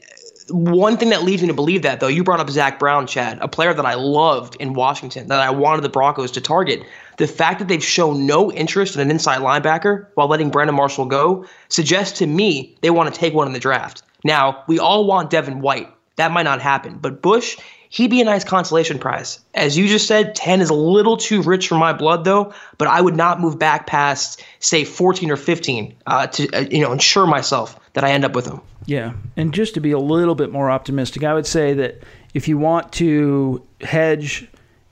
one 0.51 0.97
thing 0.97 1.11
that 1.11 1.23
leads 1.23 1.43
me 1.43 1.49
to 1.49 1.55
believe 1.55 1.83
that, 1.83 2.01
though, 2.01 2.09
you 2.09 2.25
brought 2.25 2.41
up 2.41 2.49
Zach 2.51 2.79
Brown, 2.79 3.07
Chad, 3.07 3.39
a 3.41 3.49
player 3.49 3.75
that 3.75 3.85
I 3.85 3.95
loved 3.95 4.57
in 4.57 4.73
Washington, 4.73 5.29
that 5.29 5.41
I 5.41 5.51
wanted 5.51 5.83
the 5.83 5.89
Broncos 5.89 6.31
to 6.33 6.41
target. 6.41 6.83
The 7.19 7.27
fact 7.27 7.59
that 7.59 7.69
they've 7.69 7.85
shown 7.85 8.27
no 8.27 8.51
interest 8.53 8.95
in 8.95 9.01
an 9.01 9.11
inside 9.11 9.41
linebacker 9.41 10.07
while 10.15 10.29
letting 10.29 10.51
Brandon 10.51 10.75
Marshall 10.75 11.07
go 11.07 11.45
suggests 11.69 12.19
to 12.19 12.27
me 12.27 12.77
they 12.81 12.91
want 12.91 13.13
to 13.13 13.19
take 13.19 13.35
one 13.35 13.47
in 13.47 13.53
the 13.53 13.59
draft. 13.59 14.03
Now, 14.25 14.65
we 14.67 14.79
all 14.79 15.07
want 15.07 15.31
Devin 15.31 15.61
White. 15.61 15.93
That 16.17 16.33
might 16.33 16.45
not 16.45 16.61
happen. 16.61 16.99
But 16.99 17.23
Bush, 17.23 17.57
he'd 17.91 18.11
be 18.11 18.21
a 18.21 18.25
nice 18.25 18.45
consolation 18.45 18.99
prize. 18.99 19.41
As 19.55 19.77
you 19.77 19.87
just 19.87 20.07
said, 20.07 20.35
10 20.35 20.61
is 20.61 20.71
a 20.71 20.75
little 20.75 21.17
too 21.17 21.43
rich 21.43 21.69
for 21.69 21.77
my 21.77 21.93
blood, 21.93 22.25
though, 22.25 22.53
but 22.77 22.89
I 22.89 23.01
would 23.01 23.17
not 23.17 23.41
move 23.41 23.59
back 23.59 23.87
past, 23.87 24.43
say, 24.61 24.85
14 24.85 25.31
or 25.31 25.37
15 25.37 25.95
uh, 26.07 26.27
to 26.29 26.49
uh, 26.53 26.61
you 26.71 26.81
know 26.81 26.93
ensure 26.93 27.27
myself 27.27 27.79
that 27.93 28.05
I 28.05 28.11
end 28.11 28.25
up 28.25 28.35
with 28.35 28.47
him. 28.47 28.61
Yeah, 28.89 29.13
and 29.37 29.53
just 29.53 29.75
to 29.75 29.81
be 29.81 29.91
a 29.91 29.99
little 29.99 30.35
bit 30.35 30.51
more 30.51 30.71
optimistic, 30.71 31.23
I 31.23 31.35
would 31.35 31.47
say 31.47 31.75
that 31.75 32.03
if 32.33 32.49
you 32.49 32.57
want 32.57 32.91
to 32.95 33.63
hedge 33.83 34.49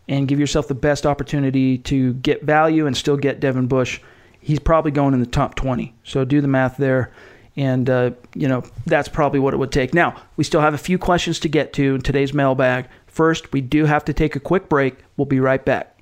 and 0.06 0.28
give 0.28 0.38
yourself 0.38 0.68
the 0.68 0.74
best 0.74 1.06
opportunity 1.06 1.78
to 1.78 2.12
get 2.12 2.42
value 2.42 2.86
and 2.86 2.94
still 2.94 3.16
get 3.16 3.40
Devin 3.40 3.68
Bush, 3.68 3.98
he's 4.38 4.58
probably 4.58 4.90
going 4.90 5.14
in 5.14 5.20
the 5.20 5.26
top 5.26 5.54
20. 5.54 5.94
So 6.04 6.26
do 6.26 6.42
the 6.42 6.46
math 6.46 6.76
there. 6.76 7.10
And, 7.56 7.88
uh, 7.88 8.10
you 8.34 8.48
know, 8.48 8.64
that's 8.84 9.08
probably 9.08 9.40
what 9.40 9.54
it 9.54 9.56
would 9.56 9.72
take. 9.72 9.94
Now, 9.94 10.20
we 10.36 10.44
still 10.44 10.60
have 10.60 10.74
a 10.74 10.78
few 10.78 10.98
questions 10.98 11.40
to 11.40 11.48
get 11.48 11.72
to 11.72 11.94
in 11.94 12.02
today's 12.02 12.34
mailbag. 12.34 12.88
First, 13.06 13.54
we 13.54 13.62
do 13.62 13.86
have 13.86 14.04
to 14.04 14.12
take 14.12 14.36
a 14.36 14.40
quick 14.40 14.68
break. 14.68 14.98
We'll 15.16 15.24
be 15.24 15.40
right 15.40 15.64
back. 15.64 15.98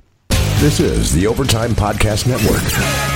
This 0.59 0.81
is 0.81 1.15
the 1.15 1.29
Overtime 1.29 1.77
Podcast 1.77 2.27
Network. 2.27 3.14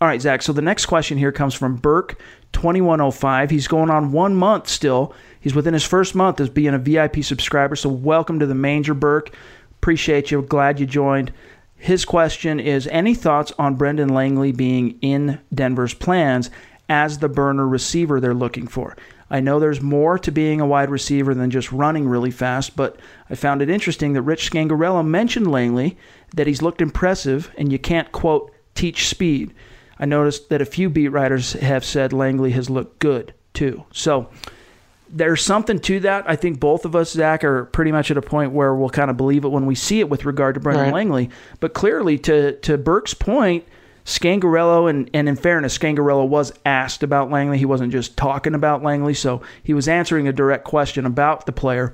All 0.00 0.06
right, 0.06 0.22
Zach. 0.22 0.42
So 0.42 0.52
the 0.52 0.62
next 0.62 0.86
question 0.86 1.18
here 1.18 1.32
comes 1.32 1.54
from 1.54 1.74
Burke, 1.74 2.20
2105. 2.52 3.50
He's 3.50 3.66
going 3.66 3.90
on 3.90 4.12
one 4.12 4.36
month 4.36 4.68
still. 4.68 5.12
He's 5.40 5.56
within 5.56 5.74
his 5.74 5.84
first 5.84 6.14
month 6.14 6.40
as 6.40 6.48
being 6.48 6.72
a 6.74 6.78
VIP 6.78 7.24
subscriber. 7.24 7.74
So 7.74 7.88
welcome 7.88 8.38
to 8.38 8.46
the 8.46 8.54
Manger, 8.54 8.94
Burke. 8.94 9.34
Appreciate 9.72 10.30
you. 10.30 10.42
Glad 10.42 10.78
you 10.78 10.86
joined. 10.86 11.32
His 11.76 12.04
question 12.04 12.60
is 12.60 12.86
Any 12.86 13.14
thoughts 13.14 13.52
on 13.58 13.74
Brendan 13.74 14.10
Langley 14.10 14.52
being 14.52 14.98
in 15.00 15.40
Denver's 15.52 15.94
plans 15.94 16.48
as 16.88 17.18
the 17.18 17.28
burner 17.28 17.66
receiver 17.66 18.20
they're 18.20 18.34
looking 18.34 18.68
for? 18.68 18.96
I 19.30 19.40
know 19.40 19.58
there's 19.58 19.82
more 19.82 20.16
to 20.20 20.30
being 20.30 20.60
a 20.60 20.66
wide 20.66 20.90
receiver 20.90 21.34
than 21.34 21.50
just 21.50 21.72
running 21.72 22.08
really 22.08 22.30
fast, 22.30 22.76
but 22.76 22.98
I 23.28 23.34
found 23.34 23.62
it 23.62 23.68
interesting 23.68 24.12
that 24.12 24.22
Rich 24.22 24.50
Scangarello 24.50 25.04
mentioned 25.04 25.50
Langley, 25.50 25.98
that 26.36 26.46
he's 26.46 26.62
looked 26.62 26.80
impressive, 26.80 27.50
and 27.58 27.72
you 27.72 27.80
can't, 27.80 28.10
quote, 28.12 28.52
teach 28.74 29.08
speed. 29.08 29.52
I 29.98 30.06
noticed 30.06 30.48
that 30.50 30.62
a 30.62 30.66
few 30.66 30.88
beat 30.88 31.08
writers 31.08 31.54
have 31.54 31.84
said 31.84 32.12
Langley 32.12 32.52
has 32.52 32.70
looked 32.70 32.98
good 32.98 33.34
too. 33.52 33.84
So 33.92 34.28
there's 35.10 35.42
something 35.42 35.78
to 35.80 36.00
that. 36.00 36.28
I 36.28 36.36
think 36.36 36.60
both 36.60 36.84
of 36.84 36.94
us, 36.94 37.12
Zach, 37.12 37.42
are 37.44 37.64
pretty 37.66 37.92
much 37.92 38.10
at 38.10 38.16
a 38.16 38.22
point 38.22 38.52
where 38.52 38.74
we'll 38.74 38.90
kind 38.90 39.10
of 39.10 39.16
believe 39.16 39.44
it 39.44 39.48
when 39.48 39.66
we 39.66 39.74
see 39.74 40.00
it 40.00 40.08
with 40.08 40.24
regard 40.24 40.54
to 40.54 40.60
Brendan 40.60 40.86
right. 40.86 40.94
Langley. 40.94 41.30
But 41.60 41.74
clearly, 41.74 42.18
to 42.18 42.52
to 42.52 42.78
Burke's 42.78 43.14
point, 43.14 43.64
Scangarello, 44.04 44.88
and, 44.88 45.10
and 45.12 45.28
in 45.28 45.36
fairness, 45.36 45.76
Scangarello 45.76 46.26
was 46.26 46.52
asked 46.64 47.02
about 47.02 47.30
Langley. 47.30 47.58
He 47.58 47.64
wasn't 47.64 47.92
just 47.92 48.16
talking 48.16 48.54
about 48.54 48.82
Langley, 48.82 49.14
so 49.14 49.42
he 49.62 49.74
was 49.74 49.88
answering 49.88 50.28
a 50.28 50.32
direct 50.32 50.64
question 50.64 51.04
about 51.06 51.46
the 51.46 51.52
player. 51.52 51.92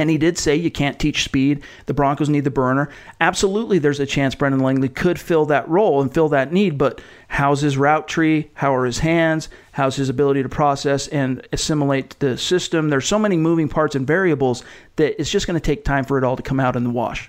And 0.00 0.08
he 0.08 0.16
did 0.16 0.38
say 0.38 0.56
you 0.56 0.70
can't 0.70 0.98
teach 0.98 1.24
speed. 1.24 1.62
The 1.84 1.92
Broncos 1.92 2.30
need 2.30 2.44
the 2.44 2.50
burner. 2.50 2.88
Absolutely, 3.20 3.78
there's 3.78 4.00
a 4.00 4.06
chance 4.06 4.34
Brendan 4.34 4.62
Langley 4.62 4.88
could 4.88 5.20
fill 5.20 5.44
that 5.46 5.68
role 5.68 6.00
and 6.00 6.12
fill 6.12 6.30
that 6.30 6.54
need, 6.54 6.78
but 6.78 7.02
how's 7.28 7.60
his 7.60 7.76
route 7.76 8.08
tree? 8.08 8.50
How 8.54 8.74
are 8.74 8.86
his 8.86 9.00
hands? 9.00 9.50
How's 9.72 9.96
his 9.96 10.08
ability 10.08 10.42
to 10.42 10.48
process 10.48 11.06
and 11.08 11.46
assimilate 11.52 12.18
the 12.18 12.38
system? 12.38 12.88
There's 12.88 13.06
so 13.06 13.18
many 13.18 13.36
moving 13.36 13.68
parts 13.68 13.94
and 13.94 14.06
variables 14.06 14.64
that 14.96 15.20
it's 15.20 15.30
just 15.30 15.46
going 15.46 15.60
to 15.60 15.64
take 15.64 15.84
time 15.84 16.04
for 16.04 16.16
it 16.16 16.24
all 16.24 16.36
to 16.36 16.42
come 16.42 16.60
out 16.60 16.76
in 16.76 16.84
the 16.84 16.90
wash. 16.90 17.28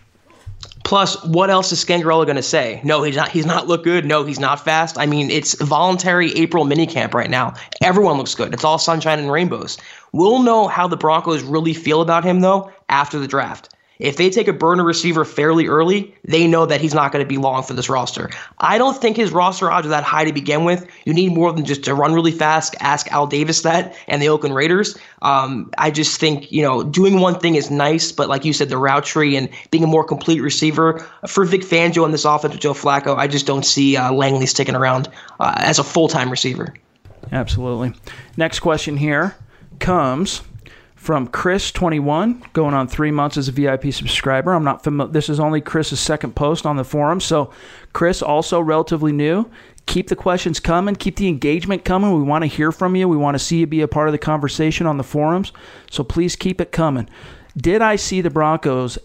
Plus, 0.83 1.23
what 1.23 1.49
else 1.49 1.71
is 1.71 1.83
Scangarello 1.83 2.25
going 2.25 2.35
to 2.35 2.43
say? 2.43 2.81
No, 2.83 3.01
he's 3.03 3.15
not. 3.15 3.29
He's 3.29 3.45
not 3.45 3.67
look 3.67 3.83
good. 3.83 4.05
No, 4.05 4.25
he's 4.25 4.39
not 4.39 4.63
fast. 4.63 4.97
I 4.97 5.05
mean, 5.05 5.29
it's 5.29 5.53
voluntary 5.61 6.33
April 6.33 6.65
minicamp 6.65 7.13
right 7.13 7.29
now. 7.29 7.53
Everyone 7.81 8.17
looks 8.17 8.35
good. 8.35 8.53
It's 8.53 8.65
all 8.65 8.77
sunshine 8.77 9.19
and 9.19 9.31
rainbows. 9.31 9.77
We'll 10.11 10.43
know 10.43 10.67
how 10.67 10.87
the 10.87 10.97
Broncos 10.97 11.43
really 11.43 11.73
feel 11.73 12.01
about 12.01 12.25
him 12.25 12.41
though 12.41 12.71
after 12.89 13.19
the 13.19 13.27
draft. 13.27 13.69
If 14.01 14.17
they 14.17 14.31
take 14.31 14.47
a 14.47 14.53
burner 14.53 14.83
receiver 14.83 15.23
fairly 15.23 15.67
early, 15.67 16.13
they 16.25 16.47
know 16.47 16.65
that 16.65 16.81
he's 16.81 16.93
not 16.93 17.11
going 17.11 17.23
to 17.23 17.29
be 17.29 17.37
long 17.37 17.61
for 17.61 17.73
this 17.73 17.87
roster. 17.87 18.31
I 18.57 18.79
don't 18.79 18.99
think 18.99 19.15
his 19.15 19.31
roster 19.31 19.71
odds 19.71 19.85
are 19.85 19.91
that 19.91 20.03
high 20.03 20.25
to 20.25 20.33
begin 20.33 20.65
with. 20.65 20.87
You 21.05 21.13
need 21.13 21.33
more 21.33 21.53
than 21.53 21.65
just 21.65 21.83
to 21.83 21.93
run 21.93 22.13
really 22.13 22.31
fast. 22.31 22.75
Ask 22.79 23.11
Al 23.11 23.27
Davis 23.27 23.61
that 23.61 23.95
and 24.07 24.19
the 24.19 24.27
Oakland 24.27 24.55
Raiders. 24.55 24.97
Um, 25.21 25.69
I 25.77 25.91
just 25.91 26.19
think, 26.19 26.51
you 26.51 26.63
know, 26.63 26.81
doing 26.81 27.19
one 27.19 27.39
thing 27.39 27.53
is 27.53 27.69
nice, 27.69 28.11
but 28.11 28.27
like 28.27 28.43
you 28.43 28.53
said, 28.53 28.69
the 28.69 28.77
route 28.77 29.05
tree 29.05 29.35
and 29.35 29.47
being 29.69 29.83
a 29.83 29.87
more 29.87 30.03
complete 30.03 30.41
receiver 30.41 31.07
for 31.27 31.45
Vic 31.45 31.61
Fangio 31.61 32.03
in 32.03 32.11
this 32.11 32.25
offense 32.25 32.53
with 32.53 32.61
Joe 32.61 32.73
Flacco, 32.73 33.15
I 33.15 33.27
just 33.27 33.45
don't 33.45 33.65
see 33.65 33.97
uh, 33.97 34.11
Langley 34.11 34.47
sticking 34.47 34.75
around 34.75 35.09
uh, 35.39 35.53
as 35.57 35.77
a 35.77 35.83
full 35.83 36.07
time 36.07 36.31
receiver. 36.31 36.73
Absolutely. 37.31 37.93
Next 38.35 38.61
question 38.61 38.97
here 38.97 39.35
comes 39.79 40.41
from 41.01 41.27
Chris21, 41.27 42.53
going 42.53 42.75
on 42.75 42.87
three 42.87 43.09
months 43.09 43.35
as 43.35 43.47
a 43.47 43.51
VIP 43.51 43.91
subscriber. 43.91 44.53
I'm 44.53 44.63
not 44.63 44.83
familiar. 44.83 45.11
This 45.11 45.29
is 45.29 45.39
only 45.39 45.59
Chris's 45.59 45.99
second 45.99 46.35
post 46.35 46.63
on 46.63 46.75
the 46.75 46.83
forum. 46.83 47.19
So, 47.19 47.51
Chris, 47.91 48.21
also 48.21 48.61
relatively 48.61 49.11
new. 49.11 49.49
keep 49.87 50.09
the 50.09 50.15
questions 50.15 50.59
coming, 50.59 50.95
keep 50.95 51.15
the 51.15 51.27
engagement 51.27 51.83
coming. 51.83 52.13
We 52.13 52.21
want 52.21 52.43
to 52.43 52.47
hear 52.47 52.71
from 52.71 52.95
you. 52.95 53.09
We 53.09 53.17
want 53.17 53.33
to 53.33 53.43
see 53.43 53.57
you 53.57 53.65
be 53.65 53.81
a 53.81 53.87
part 53.87 54.09
of 54.09 54.11
the 54.11 54.19
conversation 54.19 54.85
on 54.85 54.97
the 54.97 55.03
forums. 55.03 55.51
So 55.89 56.03
please 56.03 56.35
keep 56.35 56.61
it 56.61 56.71
coming. 56.71 57.09
Did 57.57 57.81
I 57.81 57.95
see 57.95 58.21
the 58.21 58.29
Broncos 58.29 58.99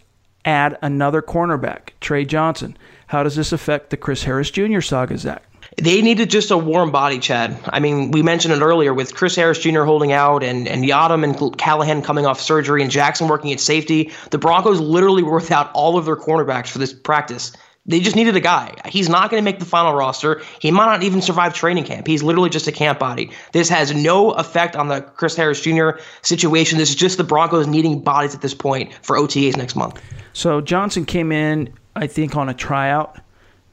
add 0.45 0.77
another 0.83 1.23
cornerback, 1.23 1.93
Trey 2.03 2.27
Johnson? 2.27 2.77
How 3.07 3.23
does 3.23 3.37
this 3.37 3.53
affect 3.53 3.89
the 3.89 3.97
Chris 3.97 4.25
Harris 4.25 4.51
Jr. 4.51 4.83
saga, 4.83 5.17
Zach? 5.17 5.43
They 5.77 6.01
needed 6.03 6.31
just 6.31 6.51
a 6.51 6.57
warm 6.57 6.91
body, 6.91 7.19
Chad. 7.19 7.59
I 7.67 7.81
mean, 7.81 8.11
we 8.11 8.23
mentioned 8.23 8.55
it 8.55 8.61
earlier 8.61 8.95
with 8.95 9.15
Chris 9.15 9.37
Harris 9.37 9.59
Jr. 9.59 9.83
holding 9.83 10.13
out 10.13 10.43
and, 10.43 10.67
and 10.67 10.85
Yiadom 10.85 11.25
and 11.25 11.59
Callahan 11.59 12.03
coming 12.03 12.27
off 12.27 12.41
surgery 12.41 12.83
and 12.83 12.91
Jackson 12.91 13.29
working 13.29 13.53
at 13.53 13.61
safety. 13.61 14.13
The 14.31 14.39
Broncos 14.39 14.81
literally 14.81 15.23
were 15.23 15.37
without 15.37 15.71
all 15.73 15.99
of 15.99 16.07
their 16.07 16.17
cornerbacks 16.17 16.69
for 16.69 16.79
this 16.79 16.93
practice. 16.93 17.53
They 17.89 18.01
just 18.01 18.17
needed 18.17 18.35
a 18.35 18.41
guy. 18.41 18.75
He's 18.87 19.09
not 19.09 19.31
going 19.31 19.41
to 19.41 19.45
make 19.45 19.61
the 19.61 19.65
final 19.65 19.95
roster. 19.95 20.43
He 20.61 20.73
might 20.73 20.87
not 20.87 21.05
even 21.05 21.23
survive 21.23 21.55
training 21.55 21.85
camp. 21.85 22.07
He's 22.07 22.23
literally 22.23 22.51
just 22.51 22.67
a 22.67 22.73
camp 22.73 22.99
body. 22.99 23.31
This 23.53 23.69
has 23.69 23.95
no 23.95 24.33
effect 24.33 24.75
on 24.75 24.89
the 24.89 25.03
Chris 25.03 25.37
Harris 25.37 25.61
Jr. 25.61 25.91
situation. 26.23 26.79
This 26.79 26.91
is 26.91 26.97
just 26.97 27.17
the 27.17 27.25
Broncos 27.25 27.69
needing 27.69 28.01
bodies 28.01 28.35
at 28.35 28.43
this 28.43 28.55
point 28.55 28.93
for 29.03 29.17
OTAs 29.17 29.57
next 29.57 29.77
month. 29.77 30.03
So 30.33 30.61
Johnson 30.61 31.05
came 31.05 31.31
in, 31.31 31.73
I 31.95 32.09
think, 32.09 32.35
on 32.35 32.49
a 32.49 32.55
tryout. 32.55 33.21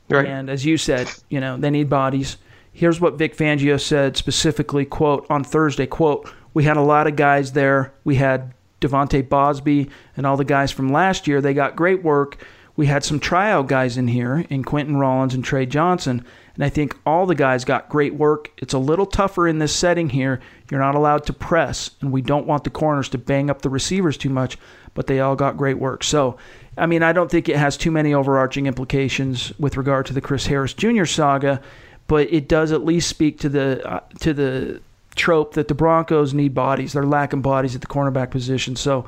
Right. 0.10 0.28
And 0.28 0.50
as 0.50 0.66
you 0.66 0.78
said, 0.78 1.10
you 1.30 1.40
know, 1.40 1.58
they 1.58 1.70
need 1.70 1.90
bodies. 1.90 2.38
Here's 2.72 3.00
what 3.00 3.18
Vic 3.18 3.36
Fangio 3.36 3.80
said 3.80 4.18
specifically, 4.18 4.86
quote, 4.86 5.26
on 5.30 5.44
Thursday, 5.44 5.86
quote, 5.86 6.30
we 6.54 6.64
had 6.64 6.78
a 6.78 6.82
lot 6.82 7.08
of 7.08 7.16
guys 7.16 7.54
there. 7.54 7.94
We 8.04 8.16
had 8.16 8.54
De'Vante 8.82 9.28
Bausby 9.28 9.90
and 10.18 10.26
all 10.26 10.38
the 10.38 10.44
guys 10.44 10.72
from 10.72 10.90
last 10.90 11.28
year. 11.28 11.42
They 11.42 11.54
got 11.54 11.76
great 11.76 12.04
work 12.04 12.44
we 12.76 12.88
had 12.88 13.04
some 13.04 13.20
tryout 13.20 13.68
guys 13.68 13.98
in 13.98 14.08
here 14.08 14.46
in 14.50 14.64
Quinten 14.64 15.00
Rollins 15.00 15.36
and 15.36 15.44
Trey 15.44 15.66
Johnson, 15.66 16.26
and 16.56 16.64
I 16.64 16.70
think 16.70 16.98
all 17.06 17.26
the 17.26 17.36
guys 17.36 17.66
got 17.66 17.90
great 17.90 18.16
work. 18.16 18.52
It's 18.58 18.74
a 18.74 18.80
little 18.80 19.06
tougher 19.06 19.48
in 19.48 19.60
this 19.60 19.76
setting 19.76 20.10
here. 20.10 20.40
You're 20.72 20.80
not 20.80 20.96
allowed 20.96 21.26
to 21.28 21.34
press, 21.34 21.92
and 22.02 22.12
we 22.12 22.22
don't 22.22 22.48
want 22.48 22.64
the 22.64 22.72
corners 22.72 23.10
to 23.10 23.18
bang 23.20 23.50
up 23.50 23.62
the 23.62 23.70
receivers 23.70 24.18
too 24.18 24.30
much, 24.30 24.58
but 24.96 25.06
they 25.06 25.20
all 25.20 25.36
got 25.36 25.58
great 25.58 25.78
work. 25.78 26.04
So, 26.04 26.38
I 26.78 26.86
mean, 26.86 27.04
I 27.04 27.14
don't 27.14 27.30
think 27.30 27.50
it 27.50 27.56
has 27.56 27.78
too 27.78 27.92
many 27.92 28.14
overarching 28.14 28.66
implications 28.66 29.58
with 29.60 29.78
regard 29.78 30.06
to 30.08 30.14
the 30.14 30.22
Chris 30.22 30.48
Harris 30.48 30.74
Jr. 30.74 31.06
saga, 31.06 31.62
but 32.08 32.32
it 32.32 32.48
does 32.48 32.72
at 32.72 32.84
least 32.84 33.10
speak 33.10 33.40
to 33.40 33.50
the 33.50 33.88
uh, 33.88 34.00
to 34.20 34.34
the 34.34 34.82
trope 35.16 35.54
that 35.54 35.68
the 35.68 35.76
Broncos 35.76 36.34
need 36.34 36.54
bodies. 36.54 36.94
They're 36.94 37.06
lacking 37.06 37.42
bodies 37.42 37.76
at 37.76 37.82
the 37.82 37.88
cornerback 37.88 38.32
position. 38.32 38.76
So, 38.76 39.06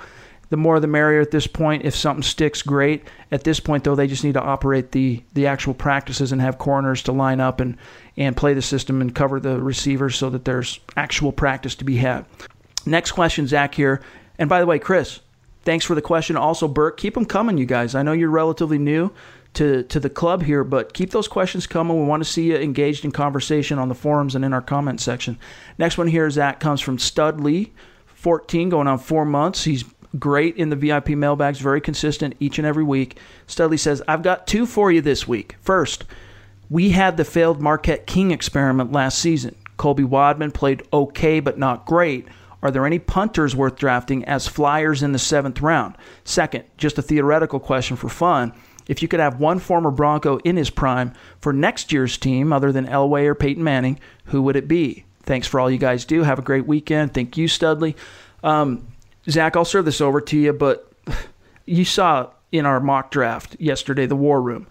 the 0.49 0.58
more 0.58 0.80
the 0.80 0.88
merrier 0.88 1.21
at 1.21 1.32
this 1.32 1.47
point. 1.47 1.86
If 1.86 1.95
something 1.95 2.23
sticks, 2.23 2.62
great. 2.62 3.08
At 3.32 3.43
this 3.43 3.60
point, 3.60 3.84
though, 3.84 3.95
they 3.95 4.08
just 4.08 4.23
need 4.23 4.34
to 4.34 4.41
operate 4.41 4.91
the 4.91 5.23
the 5.34 5.47
actual 5.47 5.73
practices 5.73 6.32
and 6.32 6.41
have 6.41 6.58
corners 6.58 7.01
to 7.04 7.12
line 7.12 7.39
up 7.39 7.60
and 7.60 7.78
and 8.17 8.38
play 8.38 8.54
the 8.54 8.62
system 8.62 9.01
and 9.01 9.13
cover 9.13 9.39
the 9.39 9.60
receivers 9.60 10.15
so 10.15 10.30
that 10.30 10.45
there's 10.45 10.80
actual 10.95 11.32
practice 11.32 11.75
to 11.75 11.84
be 11.84 11.97
had. 11.97 12.25
Next 12.86 13.12
question, 13.13 13.47
Zach 13.47 13.73
here. 13.73 14.01
And 14.38 14.49
by 14.49 14.60
the 14.60 14.65
way, 14.65 14.80
Chris, 14.80 15.19
thanks 15.65 15.84
for 15.84 15.95
the 15.95 16.01
question. 16.01 16.38
Also, 16.38 16.67
Burke, 16.67 16.97
keep 16.97 17.15
them 17.15 17.25
coming, 17.25 17.58
you 17.58 17.65
guys. 17.65 17.95
I 17.95 18.04
know 18.04 18.13
you're 18.13 18.30
relatively 18.30 18.78
new 18.78 19.12
to 19.56 19.84
to 19.84 19.99
the 19.99 20.10
club 20.10 20.43
here, 20.43 20.63
but 20.63 20.93
keep 20.93 21.10
those 21.10 21.28
questions 21.28 21.67
coming. 21.67 21.99
We 21.99 22.08
want 22.08 22.23
to 22.23 22.30
see 22.30 22.51
you 22.51 22.56
engaged 22.56 23.04
in 23.04 23.12
conversation 23.12 23.80
on 23.80 23.89
the 23.89 23.95
forums 23.95 24.36
and 24.36 24.45
in 24.45 24.54
our 24.54 24.62
comment 24.62 25.01
section. 25.01 25.38
Next 25.78 25.97
one 25.97 26.08
here, 26.08 26.30
Zach, 26.30 26.60
comes 26.60 26.80
from 26.80 26.99
Studley. 26.99 27.73
14 28.13 28.69
going 28.69 28.88
on 28.88 28.97
four 28.97 29.25
months. 29.25 29.65
He's 29.65 29.84
great 30.17 30.56
in 30.56 30.69
the 30.69 30.75
VIP 30.75 31.10
mailbags, 31.10 31.60
very 31.60 31.82
consistent 31.82 32.36
each 32.39 32.58
and 32.58 32.65
every 32.65 32.84
week. 32.84 33.19
Studley 33.47 33.78
says, 33.78 34.01
I've 34.08 34.23
got 34.23 34.47
two 34.47 34.65
for 34.65 34.91
you 34.91 35.01
this 35.01 35.28
week. 35.28 35.56
First, 35.62 36.06
we 36.69 36.89
had 36.89 37.17
the 37.17 37.25
failed 37.25 37.62
Marquette 37.62 38.08
King 38.08 38.32
experiment 38.32 38.91
last 38.91 39.19
season. 39.19 39.56
Colby 39.78 40.04
Wadman 40.04 40.51
played 40.51 40.84
okay, 40.91 41.39
but 41.39 41.60
not 41.60 41.86
great. 41.86 42.28
Are 42.65 42.71
there 42.71 42.88
any 42.88 42.97
punters 42.97 43.56
worth 43.56 43.75
drafting 43.75 44.25
as 44.25 44.47
flyers 44.47 45.04
in 45.04 45.12
the 45.12 45.19
seventh 45.19 45.62
round? 45.62 45.95
Second, 46.23 46.63
just 46.78 46.97
a 46.97 47.04
theoretical 47.04 47.60
question 47.60 47.95
for 47.95 48.10
fun. 48.10 48.54
If 48.88 49.04
you 49.04 49.08
could 49.08 49.19
have 49.19 49.39
one 49.39 49.60
former 49.60 49.91
Bronco 49.91 50.38
in 50.38 50.58
his 50.58 50.71
prime 50.71 51.13
for 51.39 51.54
next 51.54 51.93
year's 51.93 52.17
team, 52.17 52.51
other 52.51 52.71
than 52.71 52.88
Elway 52.88 53.28
or 53.28 53.36
Peyton 53.36 53.63
Manning, 53.63 53.99
who 54.25 54.41
would 54.41 54.56
it 54.56 54.67
be? 54.67 55.06
Thanks 55.21 55.45
for 55.45 55.60
all 55.60 55.69
you 55.69 55.78
guys 55.78 56.06
do. 56.06 56.23
Have 56.23 56.39
a 56.39 56.41
great 56.41 56.65
weekend. 56.65 57.13
Thank 57.13 57.38
you, 57.38 57.47
Studley. 57.47 57.95
Um, 58.43 58.88
Zach, 59.30 59.56
I'll 59.56 59.63
serve 59.63 59.86
this 59.86 60.01
over 60.01 60.19
to 60.21 60.36
you, 60.36 60.51
but 60.51 60.91
you 61.67 61.86
saw 61.86 62.32
in 62.51 62.65
our 62.65 62.80
mock 62.80 63.12
draft 63.12 63.56
yesterday, 63.60 64.08
the 64.08 64.15
war 64.15 64.41
room. 64.41 64.65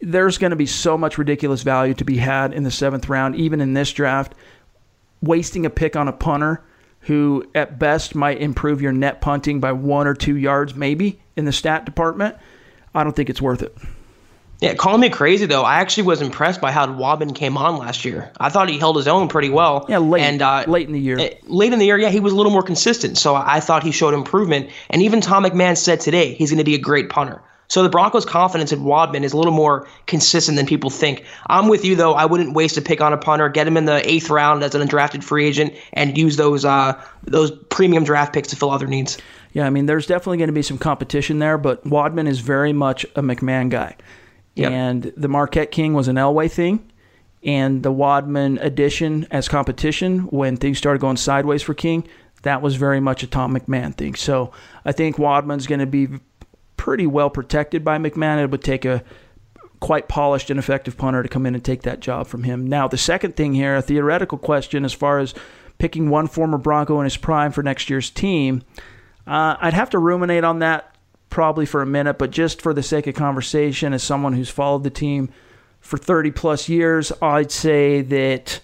There's 0.00 0.38
going 0.38 0.50
to 0.50 0.56
be 0.56 0.66
so 0.66 0.98
much 0.98 1.18
ridiculous 1.18 1.62
value 1.62 1.94
to 1.94 2.04
be 2.04 2.16
had 2.16 2.52
in 2.52 2.64
the 2.64 2.72
seventh 2.72 3.08
round, 3.08 3.36
even 3.36 3.60
in 3.60 3.74
this 3.74 3.92
draft. 3.92 4.34
Wasting 5.22 5.66
a 5.66 5.70
pick 5.70 5.94
on 5.94 6.08
a 6.08 6.12
punter 6.12 6.64
who, 7.08 7.44
at 7.54 7.78
best, 7.78 8.14
might 8.14 8.38
improve 8.40 8.80
your 8.80 8.92
net 8.92 9.20
punting 9.20 9.60
by 9.60 9.72
one 9.72 10.06
or 10.06 10.14
two 10.14 10.36
yards, 10.36 10.74
maybe 10.74 11.18
in 11.36 11.46
the 11.46 11.52
stat 11.52 11.86
department, 11.86 12.36
I 12.94 13.02
don't 13.02 13.16
think 13.16 13.30
it's 13.30 13.42
worth 13.42 13.62
it. 13.62 13.76
Yeah, 14.60 14.74
calling 14.74 15.00
me 15.00 15.08
crazy 15.08 15.46
though. 15.46 15.62
I 15.62 15.76
actually 15.76 16.02
was 16.04 16.20
impressed 16.20 16.60
by 16.60 16.72
how 16.72 16.92
Wadman 16.92 17.32
came 17.32 17.56
on 17.56 17.78
last 17.78 18.04
year. 18.04 18.32
I 18.38 18.50
thought 18.50 18.68
he 18.68 18.78
held 18.78 18.96
his 18.96 19.06
own 19.06 19.28
pretty 19.28 19.50
well. 19.50 19.86
Yeah, 19.88 19.98
late 19.98 20.22
and 20.22 20.42
uh, 20.42 20.64
late 20.66 20.86
in 20.86 20.92
the 20.92 21.00
year. 21.00 21.18
Eh, 21.18 21.34
late 21.44 21.72
in 21.72 21.78
the 21.78 21.86
year, 21.86 21.96
yeah, 21.96 22.10
he 22.10 22.18
was 22.18 22.32
a 22.32 22.36
little 22.36 22.50
more 22.52 22.64
consistent. 22.64 23.18
So 23.18 23.36
I 23.36 23.60
thought 23.60 23.84
he 23.84 23.92
showed 23.92 24.14
improvement. 24.14 24.70
And 24.90 25.00
even 25.02 25.20
Tom 25.20 25.44
McMahon 25.44 25.78
said 25.78 26.00
today 26.00 26.34
he's 26.34 26.50
going 26.50 26.58
to 26.58 26.64
be 26.64 26.74
a 26.74 26.78
great 26.78 27.08
punter. 27.08 27.40
So 27.68 27.82
the 27.82 27.90
Broncos' 27.90 28.24
confidence 28.24 28.72
in 28.72 28.82
Wadman 28.82 29.24
is 29.24 29.34
a 29.34 29.36
little 29.36 29.52
more 29.52 29.86
consistent 30.06 30.56
than 30.56 30.66
people 30.66 30.88
think. 30.88 31.24
I'm 31.48 31.68
with 31.68 31.84
you 31.84 31.96
though. 31.96 32.14
I 32.14 32.24
wouldn't 32.24 32.54
waste 32.54 32.78
a 32.78 32.82
pick 32.82 33.00
on 33.00 33.12
a 33.12 33.18
punter. 33.18 33.48
Get 33.50 33.66
him 33.66 33.76
in 33.76 33.84
the 33.84 34.08
eighth 34.10 34.30
round 34.30 34.62
as 34.62 34.74
an 34.74 34.86
undrafted 34.86 35.22
free 35.22 35.46
agent 35.46 35.74
and 35.92 36.16
use 36.16 36.36
those 36.36 36.64
uh, 36.64 37.00
those 37.24 37.50
premium 37.68 38.04
draft 38.04 38.32
picks 38.32 38.48
to 38.48 38.56
fill 38.56 38.70
other 38.70 38.86
needs. 38.86 39.18
Yeah, 39.52 39.66
I 39.66 39.70
mean, 39.70 39.86
there's 39.86 40.06
definitely 40.06 40.38
going 40.38 40.48
to 40.48 40.54
be 40.54 40.62
some 40.62 40.78
competition 40.78 41.38
there, 41.38 41.58
but 41.58 41.84
Wadman 41.86 42.26
is 42.26 42.40
very 42.40 42.72
much 42.72 43.04
a 43.16 43.22
McMahon 43.22 43.70
guy. 43.70 43.96
Yep. 44.54 44.72
And 44.72 45.12
the 45.16 45.28
Marquette 45.28 45.70
King 45.70 45.94
was 45.94 46.08
an 46.08 46.16
Elway 46.16 46.50
thing. 46.50 46.90
And 47.44 47.82
the 47.82 47.92
Wadman 47.92 48.58
addition 48.58 49.26
as 49.30 49.48
competition, 49.48 50.20
when 50.22 50.56
things 50.56 50.78
started 50.78 51.00
going 51.00 51.16
sideways 51.16 51.62
for 51.62 51.72
King, 51.72 52.06
that 52.42 52.62
was 52.62 52.76
very 52.76 53.00
much 53.00 53.22
a 53.22 53.26
Tom 53.26 53.56
McMahon 53.56 53.94
thing. 53.94 54.16
So 54.16 54.52
I 54.84 54.92
think 54.92 55.18
Wadman's 55.18 55.66
going 55.66 55.80
to 55.80 55.86
be 55.86 56.08
pretty 56.78 57.06
well 57.06 57.28
protected 57.28 57.84
by 57.84 57.98
McMahon. 57.98 58.42
It 58.42 58.50
would 58.50 58.64
take 58.64 58.86
a 58.86 59.04
quite 59.80 60.08
polished 60.08 60.50
and 60.50 60.58
effective 60.58 60.96
punter 60.96 61.22
to 61.22 61.28
come 61.28 61.44
in 61.44 61.54
and 61.54 61.64
take 61.64 61.82
that 61.82 62.00
job 62.00 62.26
from 62.26 62.44
him. 62.44 62.66
Now, 62.66 62.88
the 62.88 62.96
second 62.96 63.36
thing 63.36 63.54
here, 63.54 63.76
a 63.76 63.82
theoretical 63.82 64.38
question 64.38 64.84
as 64.84 64.92
far 64.92 65.18
as 65.18 65.34
picking 65.78 66.08
one 66.08 66.26
former 66.26 66.58
Bronco 66.58 66.98
in 66.98 67.04
his 67.04 67.16
prime 67.16 67.52
for 67.52 67.62
next 67.62 67.90
year's 67.90 68.10
team, 68.10 68.62
uh, 69.26 69.56
I'd 69.60 69.74
have 69.74 69.90
to 69.90 69.98
ruminate 69.98 70.44
on 70.44 70.60
that 70.60 70.96
probably 71.30 71.66
for 71.66 71.82
a 71.82 71.86
minute, 71.86 72.18
but 72.18 72.30
just 72.30 72.62
for 72.62 72.72
the 72.72 72.82
sake 72.82 73.06
of 73.06 73.14
conversation, 73.14 73.92
as 73.92 74.02
someone 74.02 74.32
who's 74.32 74.48
followed 74.48 74.82
the 74.82 74.90
team 74.90 75.30
for 75.80 75.98
30 75.98 76.30
plus 76.30 76.68
years, 76.68 77.12
I'd 77.20 77.52
say 77.52 78.00
that, 78.02 78.60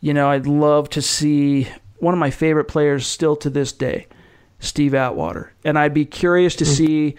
you 0.00 0.14
know, 0.14 0.30
I'd 0.30 0.46
love 0.46 0.88
to 0.90 1.02
see 1.02 1.68
one 1.98 2.14
of 2.14 2.18
my 2.18 2.30
favorite 2.30 2.64
players 2.64 3.06
still 3.06 3.36
to 3.36 3.50
this 3.50 3.72
day, 3.72 4.06
Steve 4.58 4.94
Atwater. 4.94 5.52
And 5.64 5.78
I'd 5.78 5.94
be 5.94 6.06
curious 6.06 6.56
to 6.56 6.64
mm. 6.64 6.76
see 6.76 7.16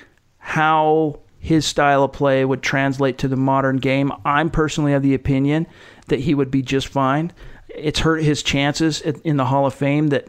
how 0.50 1.20
his 1.38 1.64
style 1.64 2.04
of 2.04 2.12
play 2.12 2.44
would 2.44 2.64
translate 2.64 3.20
to 3.20 3.28
the 3.28 3.36
modern 3.36 3.78
game. 3.78 4.12
I'm 4.26 4.50
personally 4.50 4.94
of 4.94 5.04
the 5.04 5.14
opinion 5.14 5.68
that 6.08 6.22
he 6.22 6.34
would 6.34 6.50
be 6.50 6.64
just 6.64 6.88
fine. 6.88 7.32
It's 7.70 8.00
hurt 8.00 8.24
his 8.24 8.42
chances 8.42 9.00
in 9.02 9.38
the 9.38 9.46
Hall 9.46 9.68
of 9.68 9.76
Fame 9.76 10.08
that, 10.08 10.28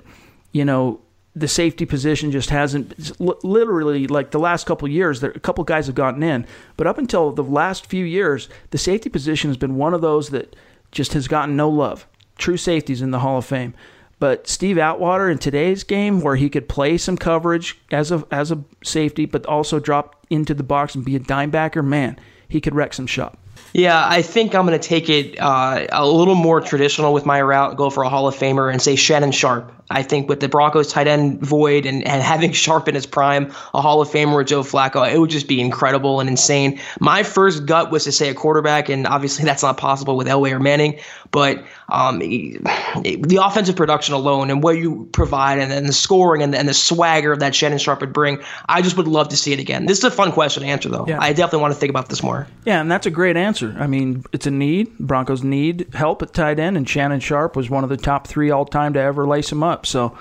you 0.52 0.62
know, 0.62 1.00
the 1.34 1.48
safety 1.48 1.86
position 1.86 2.30
just 2.30 2.50
hasn't 2.50 3.18
literally 3.18 4.08
like 4.08 4.30
the 4.30 4.38
last 4.38 4.66
couple 4.66 4.88
years 4.88 5.20
there 5.20 5.30
a 5.30 5.38
couple 5.38 5.62
guys 5.62 5.86
have 5.86 5.94
gotten 5.94 6.24
in 6.24 6.44
but 6.76 6.88
up 6.88 6.98
until 6.98 7.30
the 7.30 7.44
last 7.44 7.86
few 7.86 8.04
years 8.04 8.48
the 8.70 8.78
safety 8.78 9.08
position 9.08 9.48
has 9.48 9.56
been 9.56 9.76
one 9.76 9.94
of 9.94 10.00
those 10.00 10.30
that 10.30 10.56
just 10.90 11.12
has 11.12 11.28
gotten 11.28 11.54
no 11.54 11.68
love 11.68 12.04
true 12.36 12.56
safeties 12.56 13.00
in 13.00 13.12
the 13.12 13.20
hall 13.20 13.38
of 13.38 13.46
fame 13.46 13.72
but 14.20 14.46
Steve 14.46 14.78
Atwater 14.78 15.28
in 15.28 15.38
today's 15.38 15.82
game 15.82 16.20
where 16.20 16.36
he 16.36 16.48
could 16.48 16.68
play 16.68 16.96
some 16.96 17.16
coverage 17.16 17.80
as 17.90 18.12
a 18.12 18.24
as 18.30 18.52
a 18.52 18.62
safety 18.84 19.26
but 19.26 19.44
also 19.46 19.80
drop 19.80 20.24
into 20.30 20.54
the 20.54 20.62
box 20.62 20.94
and 20.94 21.04
be 21.04 21.16
a 21.16 21.18
dime 21.18 21.50
backer 21.50 21.82
man 21.82 22.16
he 22.48 22.60
could 22.60 22.74
wreck 22.76 22.92
some 22.94 23.06
shop 23.06 23.36
yeah, 23.72 24.04
I 24.08 24.22
think 24.22 24.54
I'm 24.54 24.66
going 24.66 24.78
to 24.78 24.88
take 24.88 25.08
it 25.08 25.38
uh, 25.38 25.86
a 25.92 26.06
little 26.06 26.34
more 26.34 26.60
traditional 26.60 27.12
with 27.12 27.24
my 27.24 27.40
route, 27.40 27.76
go 27.76 27.88
for 27.90 28.02
a 28.02 28.08
Hall 28.08 28.26
of 28.26 28.34
Famer 28.34 28.70
and 28.70 28.82
say 28.82 28.96
Shannon 28.96 29.32
Sharpe. 29.32 29.72
I 29.90 30.04
think 30.04 30.28
with 30.28 30.38
the 30.38 30.48
Broncos 30.48 30.88
tight 30.88 31.08
end 31.08 31.40
void 31.40 31.84
and, 31.84 32.06
and 32.06 32.22
having 32.30 32.52
Sharpe 32.52 32.88
in 32.88 32.94
his 32.94 33.06
prime, 33.06 33.52
a 33.74 33.80
Hall 33.80 34.00
of 34.00 34.08
Famer 34.08 34.36
with 34.36 34.48
Joe 34.48 34.62
Flacco, 34.62 35.12
it 35.12 35.18
would 35.18 35.30
just 35.30 35.48
be 35.48 35.60
incredible 35.60 36.20
and 36.20 36.28
insane. 36.28 36.80
My 37.00 37.22
first 37.22 37.66
gut 37.66 37.90
was 37.90 38.04
to 38.04 38.12
say 38.12 38.28
a 38.28 38.34
quarterback, 38.34 38.88
and 38.88 39.06
obviously 39.06 39.44
that's 39.50 39.62
not 39.62 39.76
possible 39.76 40.16
with 40.16 40.26
Elway 40.26 40.52
or 40.52 40.60
Manning, 40.60 40.98
but 41.30 41.64
um, 41.88 42.20
the 42.20 43.38
offensive 43.42 43.76
production 43.76 44.14
alone 44.14 44.50
and 44.50 44.62
what 44.62 44.78
you 44.78 45.08
provide 45.12 45.58
and, 45.58 45.72
and 45.72 45.88
the 45.88 45.92
scoring 45.92 46.42
and, 46.42 46.54
and, 46.54 46.68
the 46.68 46.74
swagger 46.74 47.36
that 47.36 47.54
Shannon 47.54 47.78
Sharpe 47.78 48.00
would 48.00 48.12
bring, 48.12 48.40
I 48.68 48.80
just 48.82 48.96
would 48.96 49.08
love 49.08 49.28
to 49.30 49.36
see 49.36 49.52
it 49.52 49.58
again. 49.58 49.86
This 49.86 49.98
is 49.98 50.04
a 50.04 50.10
fun 50.10 50.30
question 50.30 50.62
to 50.62 50.68
answer, 50.68 50.88
though. 50.88 51.04
Yeah. 51.08 51.18
I 51.20 51.32
definitely 51.32 51.62
want 51.62 51.74
to 51.74 51.80
think 51.80 51.90
about 51.90 52.08
this 52.08 52.22
more. 52.22 52.46
Yeah, 52.64 52.80
and 52.80 52.90
that's 52.90 53.06
a 53.06 53.10
great 53.10 53.36
answer. 53.40 53.74
I 53.78 53.86
mean, 53.86 54.24
it's 54.32 54.46
a 54.46 54.50
need. 54.50 54.96
Broncos 54.98 55.42
need 55.42 55.88
help 55.94 56.22
at 56.22 56.32
tight 56.32 56.58
end, 56.58 56.76
and 56.76 56.88
Shannon 56.88 57.20
Sharpe 57.20 57.56
was 57.56 57.68
one 57.68 57.84
of 57.84 57.90
the 57.90 57.96
top 57.96 58.26
three 58.26 58.50
all 58.50 58.64
time 58.64 58.92
to 58.94 59.00
ever 59.00 59.26
lace 59.26 59.50
him 59.50 59.62
up. 59.62 59.86
So 59.86 60.16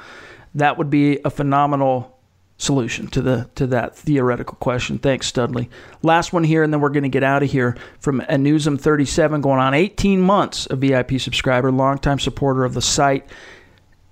that 0.55 0.77
would 0.77 0.89
be 0.89 1.19
a 1.23 1.29
phenomenal 1.29 2.19
solution 2.57 3.07
to 3.07 3.21
the 3.21 3.49
to 3.55 3.65
that 3.67 3.95
theoretical 3.95 4.55
question. 4.55 4.99
Thanks, 4.99 5.27
Studley. 5.27 5.69
Last 6.03 6.33
one 6.33 6.43
here, 6.43 6.61
and 6.61 6.71
then 6.71 6.81
we're 6.81 6.89
going 6.89 7.03
to 7.03 7.09
get 7.09 7.23
out 7.23 7.41
of 7.41 7.49
here 7.49 7.77
from 7.99 8.21
Anusum37, 8.21 9.41
going 9.41 9.59
on 9.59 9.73
18 9.73 10.21
months, 10.21 10.67
a 10.69 10.75
VIP 10.75 11.19
subscriber, 11.19 11.71
longtime 11.71 12.19
supporter 12.19 12.65
of 12.65 12.73
the 12.73 12.81
site. 12.81 13.27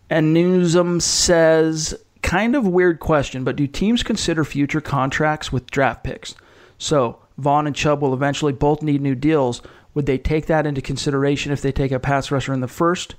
Anusum 0.10 1.02
says, 1.02 1.94
kind 2.22 2.56
of 2.56 2.66
weird 2.66 3.00
question, 3.00 3.44
but 3.44 3.58
do 3.58 3.68
teams 3.68 4.04
consider 4.04 4.46
future 4.46 4.82
contracts 4.82 5.52
with 5.52 5.70
draft 5.70 6.04
picks? 6.04 6.34
So 6.78 7.20
Von 7.38 7.68
and 7.68 7.76
Chubb 7.76 8.02
will 8.02 8.14
eventually 8.14 8.54
both 8.54 8.82
need 8.82 9.02
new 9.02 9.16
deals. 9.16 9.62
Would 9.94 10.06
they 10.06 10.18
take 10.18 10.48
that 10.48 10.66
into 10.66 10.82
consideration 10.82 11.52
if 11.52 11.62
they 11.62 11.72
take 11.72 11.92
a 11.92 12.00
pass 12.00 12.32
rusher 12.32 12.54
in 12.54 12.62
the 12.62 12.68
first? 12.68 13.16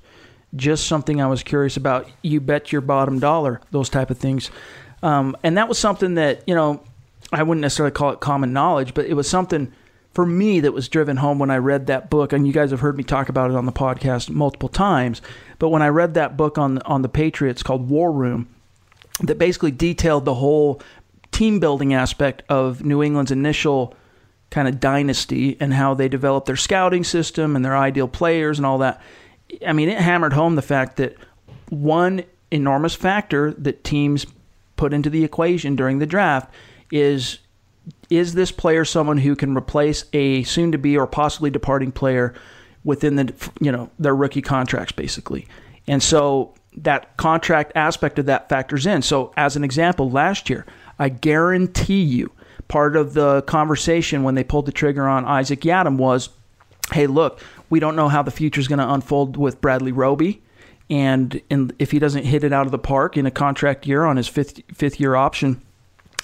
Just 0.55 0.87
something 0.87 1.21
I 1.21 1.27
was 1.27 1.43
curious 1.43 1.77
about. 1.77 2.09
You 2.21 2.41
bet 2.41 2.71
your 2.71 2.81
bottom 2.81 3.19
dollar, 3.19 3.61
those 3.71 3.89
type 3.89 4.09
of 4.09 4.17
things. 4.17 4.49
Um, 5.03 5.37
and 5.43 5.57
that 5.57 5.69
was 5.69 5.77
something 5.77 6.15
that, 6.15 6.43
you 6.47 6.55
know, 6.55 6.83
I 7.31 7.43
wouldn't 7.43 7.61
necessarily 7.61 7.91
call 7.91 8.11
it 8.11 8.19
common 8.19 8.53
knowledge, 8.53 8.93
but 8.93 9.05
it 9.05 9.13
was 9.13 9.29
something 9.29 9.71
for 10.13 10.25
me 10.25 10.59
that 10.61 10.73
was 10.73 10.89
driven 10.89 11.17
home 11.17 11.37
when 11.37 11.51
I 11.51 11.57
read 11.57 11.87
that 11.87 12.09
book. 12.09 12.33
And 12.33 12.47
you 12.47 12.53
guys 12.53 12.71
have 12.71 12.79
heard 12.79 12.97
me 12.97 13.03
talk 13.03 13.29
about 13.29 13.51
it 13.51 13.55
on 13.55 13.65
the 13.65 13.71
podcast 13.71 14.29
multiple 14.29 14.69
times. 14.69 15.21
But 15.59 15.69
when 15.69 15.81
I 15.81 15.89
read 15.89 16.15
that 16.15 16.35
book 16.35 16.57
on, 16.57 16.79
on 16.79 17.03
the 17.03 17.09
Patriots 17.09 17.61
called 17.61 17.89
War 17.89 18.11
Room, 18.11 18.49
that 19.21 19.37
basically 19.37 19.71
detailed 19.71 20.25
the 20.25 20.35
whole 20.35 20.81
team 21.31 21.59
building 21.59 21.93
aspect 21.93 22.41
of 22.49 22.83
New 22.83 23.03
England's 23.03 23.31
initial 23.31 23.95
kind 24.49 24.67
of 24.67 24.79
dynasty 24.79 25.57
and 25.59 25.73
how 25.73 25.93
they 25.93 26.07
developed 26.07 26.47
their 26.47 26.55
scouting 26.55 27.03
system 27.03 27.55
and 27.55 27.63
their 27.63 27.77
ideal 27.77 28.07
players 28.07 28.57
and 28.57 28.65
all 28.65 28.79
that. 28.79 29.01
I 29.65 29.73
mean, 29.73 29.89
it 29.89 29.99
hammered 29.99 30.33
home 30.33 30.55
the 30.55 30.61
fact 30.61 30.97
that 30.97 31.15
one 31.69 32.23
enormous 32.51 32.95
factor 32.95 33.51
that 33.53 33.83
teams 33.83 34.25
put 34.75 34.93
into 34.93 35.09
the 35.09 35.23
equation 35.23 35.75
during 35.75 35.99
the 35.99 36.05
draft 36.05 36.51
is 36.91 37.39
is 38.09 38.33
this 38.33 38.51
player 38.51 38.85
someone 38.85 39.17
who 39.17 39.35
can 39.35 39.55
replace 39.55 40.05
a 40.13 40.43
soon 40.43 40.71
to 40.71 40.77
be 40.77 40.97
or 40.97 41.07
possibly 41.07 41.49
departing 41.49 41.91
player 41.91 42.33
within 42.83 43.15
the 43.15 43.51
you 43.59 43.71
know 43.71 43.89
their 43.99 44.15
rookie 44.15 44.41
contracts 44.41 44.91
basically. 44.91 45.47
And 45.87 46.01
so 46.01 46.53
that 46.77 47.17
contract 47.17 47.71
aspect 47.75 48.19
of 48.19 48.25
that 48.27 48.47
factors 48.49 48.85
in. 48.85 49.01
So 49.01 49.33
as 49.35 49.55
an 49.55 49.63
example, 49.63 50.09
last 50.09 50.49
year, 50.49 50.65
I 50.97 51.09
guarantee 51.09 52.01
you 52.01 52.31
part 52.69 52.95
of 52.95 53.13
the 53.13 53.41
conversation 53.41 54.23
when 54.23 54.35
they 54.35 54.43
pulled 54.45 54.65
the 54.65 54.71
trigger 54.71 55.05
on 55.07 55.25
Isaac 55.25 55.61
Yiadom 55.61 55.97
was, 55.97 56.29
hey, 56.93 57.07
look, 57.07 57.41
we 57.69 57.81
don't 57.81 57.97
know 57.97 58.07
how 58.07 58.23
the 58.23 58.31
future 58.31 58.61
is 58.61 58.69
going 58.69 58.79
to 58.79 58.93
unfold 58.93 59.35
with 59.35 59.59
Bradley 59.59 59.91
Roby. 59.91 60.41
And 60.89 61.41
in, 61.49 61.71
if 61.77 61.91
he 61.91 61.99
doesn't 61.99 62.23
hit 62.23 62.43
it 62.43 62.53
out 62.53 62.65
of 62.65 62.71
the 62.71 62.79
park 62.79 63.17
in 63.17 63.25
a 63.25 63.31
contract 63.31 63.85
year 63.85 64.05
on 64.05 64.17
his 64.17 64.27
fifth 64.27 64.61
fifth 64.73 64.99
year 64.99 65.15
option, 65.15 65.61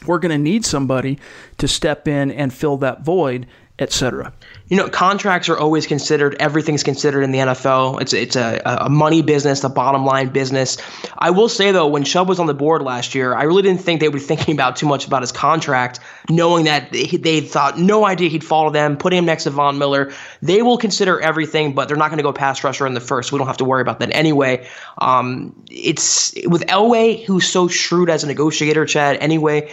we're 0.08 0.20
going 0.20 0.32
to 0.32 0.38
need 0.38 0.66
somebody 0.66 1.20
to 1.58 1.68
step 1.68 2.08
in 2.08 2.32
and 2.32 2.54
fill 2.54 2.78
that 2.78 3.04
void, 3.04 3.48
etc 3.80 4.32
you 4.68 4.78
know, 4.78 4.90
contracts 4.90 5.48
are 5.48 5.58
always 5.58 5.86
considered. 5.86 6.36
Everything's 6.40 6.82
considered 6.82 7.22
in 7.22 7.32
the 7.32 7.38
NFL. 7.38 8.02
It's 8.02 8.14
it's 8.14 8.36
a, 8.36 8.62
a 8.66 8.90
money 8.90 9.22
business, 9.22 9.64
a 9.64 9.70
bottom 9.70 10.06
line 10.06 10.30
business. 10.30 10.78
I 11.20 11.30
will 11.30 11.50
say 11.50 11.72
though, 11.72 11.86
when 11.86 12.04
Chubb 12.04 12.28
was 12.28 12.40
on 12.40 12.48
the 12.48 12.56
board 12.56 12.82
last 12.82 13.14
year, 13.14 13.36
I 13.36 13.44
really 13.44 13.62
didn't 13.62 13.82
think 13.82 14.00
they 14.00 14.08
be 14.08 14.18
thinking 14.20 14.56
about 14.56 14.76
too 14.76 14.88
much 14.88 15.06
about 15.06 15.22
his 15.22 15.32
contract, 15.32 16.00
knowing 16.32 16.66
that 16.66 16.92
they, 16.92 17.06
they 17.06 17.42
thought 17.42 17.78
no 17.78 18.06
idea 18.08 18.28
he'd 18.30 18.44
follow 18.44 18.72
them, 18.72 18.98
put 18.98 19.14
him 19.14 19.26
next 19.26 19.44
to 19.44 19.52
Von 19.52 19.78
Miller. 19.78 20.12
They 20.42 20.64
will 20.64 20.80
consider 20.80 21.20
everything, 21.22 21.76
but 21.76 21.88
they're 21.88 21.98
not 21.98 22.10
going 22.10 22.18
to 22.18 22.24
go 22.24 22.34
pass 22.34 22.64
rusher 22.64 22.88
in 22.88 22.96
the 22.96 23.02
first. 23.02 23.32
We 23.32 23.38
don't 23.38 23.48
have 23.48 23.58
to 23.58 23.66
worry 23.66 23.84
about 23.84 24.00
that 24.00 24.10
anyway. 24.16 24.68
Um, 24.98 25.64
it's 25.70 26.34
with 26.48 26.66
Elway, 26.66 27.24
who's 27.24 27.48
so 27.48 27.68
shrewd 27.68 28.10
as 28.10 28.24
a 28.24 28.28
negotiator, 28.28 28.88
Chad. 28.88 29.18
Anyway, 29.18 29.72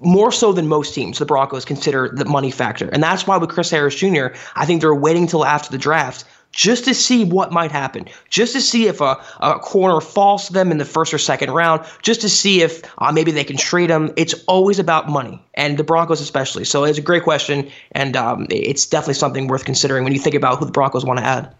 more 0.00 0.32
so 0.32 0.52
than 0.52 0.68
most 0.68 0.94
teams, 0.94 1.18
the 1.18 1.26
Broncos 1.26 1.64
consider 1.64 2.10
the 2.12 2.24
money 2.24 2.50
factor. 2.50 2.88
And 2.88 3.02
that's 3.02 3.26
why 3.26 3.36
with 3.36 3.50
Chris 3.50 3.70
Harris 3.70 3.94
Jr., 3.94 4.26
I 4.54 4.66
think 4.66 4.80
they're 4.80 4.94
waiting 4.94 5.26
till 5.26 5.44
after 5.44 5.70
the 5.70 5.78
draft 5.78 6.24
just 6.52 6.86
to 6.86 6.94
see 6.94 7.24
what 7.24 7.52
might 7.52 7.70
happen, 7.70 8.06
just 8.30 8.54
to 8.54 8.60
see 8.62 8.86
if 8.86 9.00
a, 9.02 9.22
a 9.40 9.58
corner 9.58 10.00
falls 10.00 10.46
to 10.46 10.54
them 10.54 10.70
in 10.70 10.78
the 10.78 10.86
first 10.86 11.12
or 11.12 11.18
second 11.18 11.50
round, 11.50 11.84
just 12.00 12.22
to 12.22 12.30
see 12.30 12.62
if 12.62 12.82
uh, 12.98 13.12
maybe 13.12 13.30
they 13.30 13.44
can 13.44 13.58
trade 13.58 13.90
them. 13.90 14.10
It's 14.16 14.34
always 14.46 14.78
about 14.78 15.08
money, 15.08 15.44
and 15.54 15.76
the 15.76 15.84
Broncos 15.84 16.20
especially. 16.22 16.64
So 16.64 16.84
it's 16.84 16.98
a 16.98 17.02
great 17.02 17.24
question, 17.24 17.70
and 17.92 18.16
um, 18.16 18.46
it's 18.48 18.86
definitely 18.86 19.14
something 19.14 19.48
worth 19.48 19.66
considering 19.66 20.02
when 20.04 20.14
you 20.14 20.18
think 20.18 20.34
about 20.34 20.58
who 20.58 20.64
the 20.64 20.72
Broncos 20.72 21.04
want 21.04 21.18
to 21.18 21.24
add. 21.26 21.54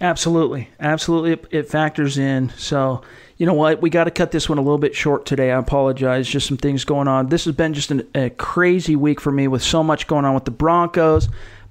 Absolutely, 0.00 0.70
absolutely, 0.80 1.32
it, 1.32 1.46
it 1.50 1.68
factors 1.68 2.16
in. 2.16 2.48
So 2.56 3.02
you 3.36 3.46
know 3.46 3.54
what? 3.54 3.82
We 3.82 3.90
got 3.90 4.04
to 4.04 4.10
cut 4.10 4.30
this 4.30 4.48
one 4.48 4.58
a 4.58 4.62
little 4.62 4.78
bit 4.78 4.94
short 4.94 5.26
today. 5.26 5.50
I 5.50 5.58
apologize. 5.58 6.28
Just 6.28 6.46
some 6.46 6.56
things 6.56 6.84
going 6.84 7.08
on. 7.08 7.28
This 7.28 7.44
has 7.44 7.54
been 7.54 7.74
just 7.74 7.90
an, 7.90 8.08
a 8.14 8.30
crazy 8.30 8.96
week 8.96 9.20
for 9.20 9.30
me 9.30 9.48
with 9.48 9.62
so 9.62 9.82
much 9.82 10.06
going 10.06 10.24
on 10.24 10.34
with 10.34 10.46
the 10.46 10.50
Broncos, 10.50 11.28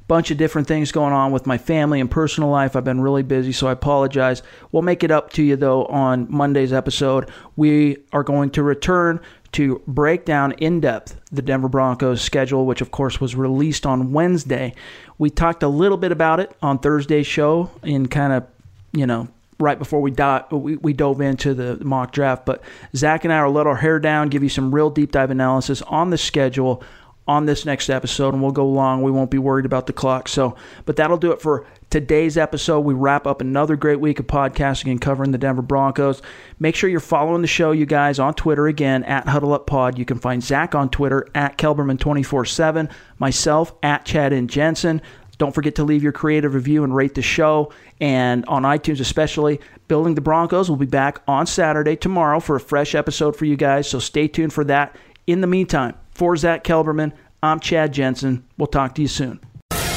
bunch 0.08 0.32
of 0.32 0.38
different 0.38 0.68
things 0.68 0.92
going 0.92 1.14
on 1.14 1.32
with 1.32 1.48
my 1.48 1.58
family 1.58 2.00
and 2.00 2.10
personal 2.10 2.50
life. 2.50 2.76
I've 2.76 2.84
been 2.84 3.02
really 3.02 3.24
busy, 3.24 3.52
so 3.52 3.68
I 3.68 3.72
apologize. 3.72 4.44
We'll 4.72 4.82
make 4.84 5.04
it 5.04 5.12
up 5.12 5.32
to 5.34 5.44
you 5.44 5.56
though 5.56 5.86
on 5.86 6.28
Monday's 6.30 6.74
episode. 6.74 7.30
We 7.56 7.98
are 8.14 8.24
going 8.24 8.52
to 8.52 8.64
return 8.64 9.22
to 9.54 9.82
break 9.88 10.26
down 10.26 10.52
in 10.54 10.80
depth 10.80 11.20
the 11.32 11.42
Denver 11.42 11.70
Broncos 11.70 12.22
schedule, 12.22 12.66
which 12.66 12.82
of 12.82 12.92
course 12.92 13.20
was 13.20 13.36
released 13.36 13.86
on 13.86 14.12
Wednesday. 14.12 14.74
We 15.18 15.30
talked 15.30 15.64
a 15.64 15.68
little 15.68 15.98
bit 15.98 16.12
about 16.12 16.40
it 16.40 16.56
on 16.62 16.80
Thursday's 16.80 17.28
show 17.28 17.72
in 17.84 18.08
kind 18.08 18.34
of, 18.34 18.46
you 18.92 19.08
know, 19.08 19.28
right 19.60 19.78
before 19.78 20.02
we, 20.02 20.12
di- 20.12 20.44
we, 20.52 20.78
we 20.78 20.94
dove 20.94 21.20
into 21.20 21.54
the 21.54 21.84
mock 21.84 22.12
draft. 22.12 22.46
But 22.46 22.62
Zach 22.96 23.24
and 23.26 23.34
I 23.34 23.44
will 23.46 23.52
let 23.54 23.68
our 23.68 23.76
hair 23.76 24.00
down, 24.00 24.30
give 24.30 24.44
you 24.44 24.50
some 24.50 24.74
real 24.74 24.90
deep 24.90 25.12
dive 25.12 25.32
analysis 25.32 25.82
on 25.84 26.10
the 26.10 26.18
schedule 26.18 26.84
on 27.30 27.46
this 27.46 27.64
next 27.64 27.92
episode, 27.92 28.34
and 28.34 28.42
we'll 28.42 28.52
go 28.52 28.68
long. 28.68 29.04
We 29.04 29.12
won't 29.12 29.30
be 29.30 29.38
worried 29.38 29.68
about 29.68 29.86
the 29.86 29.94
clock. 29.94 30.28
So, 30.28 30.56
but 30.86 30.96
that'll 30.96 31.18
do 31.18 31.32
it 31.32 31.40
for 31.40 31.68
today's 31.92 32.40
episode. 32.40 32.80
We 32.80 32.96
wrap 32.96 33.28
up 33.28 33.40
another 33.40 33.76
great 33.76 34.00
week 34.00 34.20
of 34.20 34.26
podcasting 34.26 34.90
and 34.90 35.00
covering 35.00 35.30
the 35.30 35.38
Denver 35.38 35.62
Broncos. 35.62 36.24
Make 36.58 36.76
sure 36.76 36.90
you're 36.90 37.00
following 37.00 37.44
the 37.44 37.48
show, 37.48 37.72
you 37.72 37.86
guys, 37.86 38.18
on 38.18 38.34
Twitter 38.34 38.66
again 38.66 39.04
at 39.04 39.28
Huddle 39.28 39.54
Up 39.54 39.68
Pod. 39.68 40.00
You 40.00 40.06
can 40.06 40.18
find 40.18 40.44
Zach 40.44 40.74
on 40.74 40.90
Twitter 40.90 41.28
at 41.36 41.60
Kelberman 41.60 42.00
24 42.00 42.46
7, 42.46 42.90
myself 43.20 43.74
at 43.84 44.06
Chad 44.06 44.34
and 44.34 44.50
Jensen. 44.50 45.00
Don't 45.38 45.54
forget 45.54 45.76
to 45.76 45.84
leave 45.84 46.02
your 46.02 46.12
creative 46.12 46.56
review 46.56 46.84
and 46.84 46.96
rate 46.96 47.14
the 47.14 47.22
show. 47.22 47.72
And 48.02 48.44
on 48.46 48.64
iTunes, 48.64 49.00
especially, 49.00 49.62
Building 49.88 50.16
the 50.16 50.22
Broncos 50.22 50.68
will 50.68 50.78
be 50.78 50.88
back 50.88 51.22
on 51.28 51.46
Saturday, 51.46 51.96
tomorrow, 51.96 52.40
for 52.40 52.56
a 52.56 52.60
fresh 52.60 52.96
episode 52.96 53.36
for 53.36 53.46
you 53.46 53.56
guys. 53.56 53.88
So 53.88 54.00
stay 54.00 54.28
tuned 54.28 54.52
for 54.52 54.64
that. 54.64 54.96
In 55.28 55.42
the 55.42 55.48
meantime, 55.48 55.94
for 56.20 56.36
Zach 56.36 56.64
Kelberman, 56.66 57.14
I'm 57.42 57.62
Chad 57.62 57.94
Jensen. 57.94 58.44
We'll 58.58 58.68
talk 58.68 58.94
to 58.96 59.02
you 59.02 59.08
soon. 59.08 59.40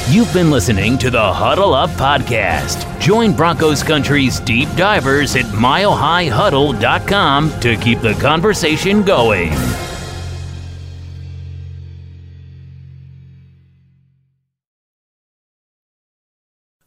You've 0.09 0.33
been 0.33 0.51
listening 0.51 0.97
to 0.99 1.09
the 1.09 1.33
Huddle 1.33 1.73
Up 1.73 1.89
Podcast. 1.91 2.99
Join 3.01 3.35
Broncos 3.35 3.83
Country's 3.83 4.39
deep 4.39 4.69
divers 4.77 5.35
at 5.35 5.43
milehighhuddle.com 5.45 7.59
to 7.59 7.75
keep 7.75 7.99
the 7.99 8.13
conversation 8.13 9.03
going. 9.03 9.51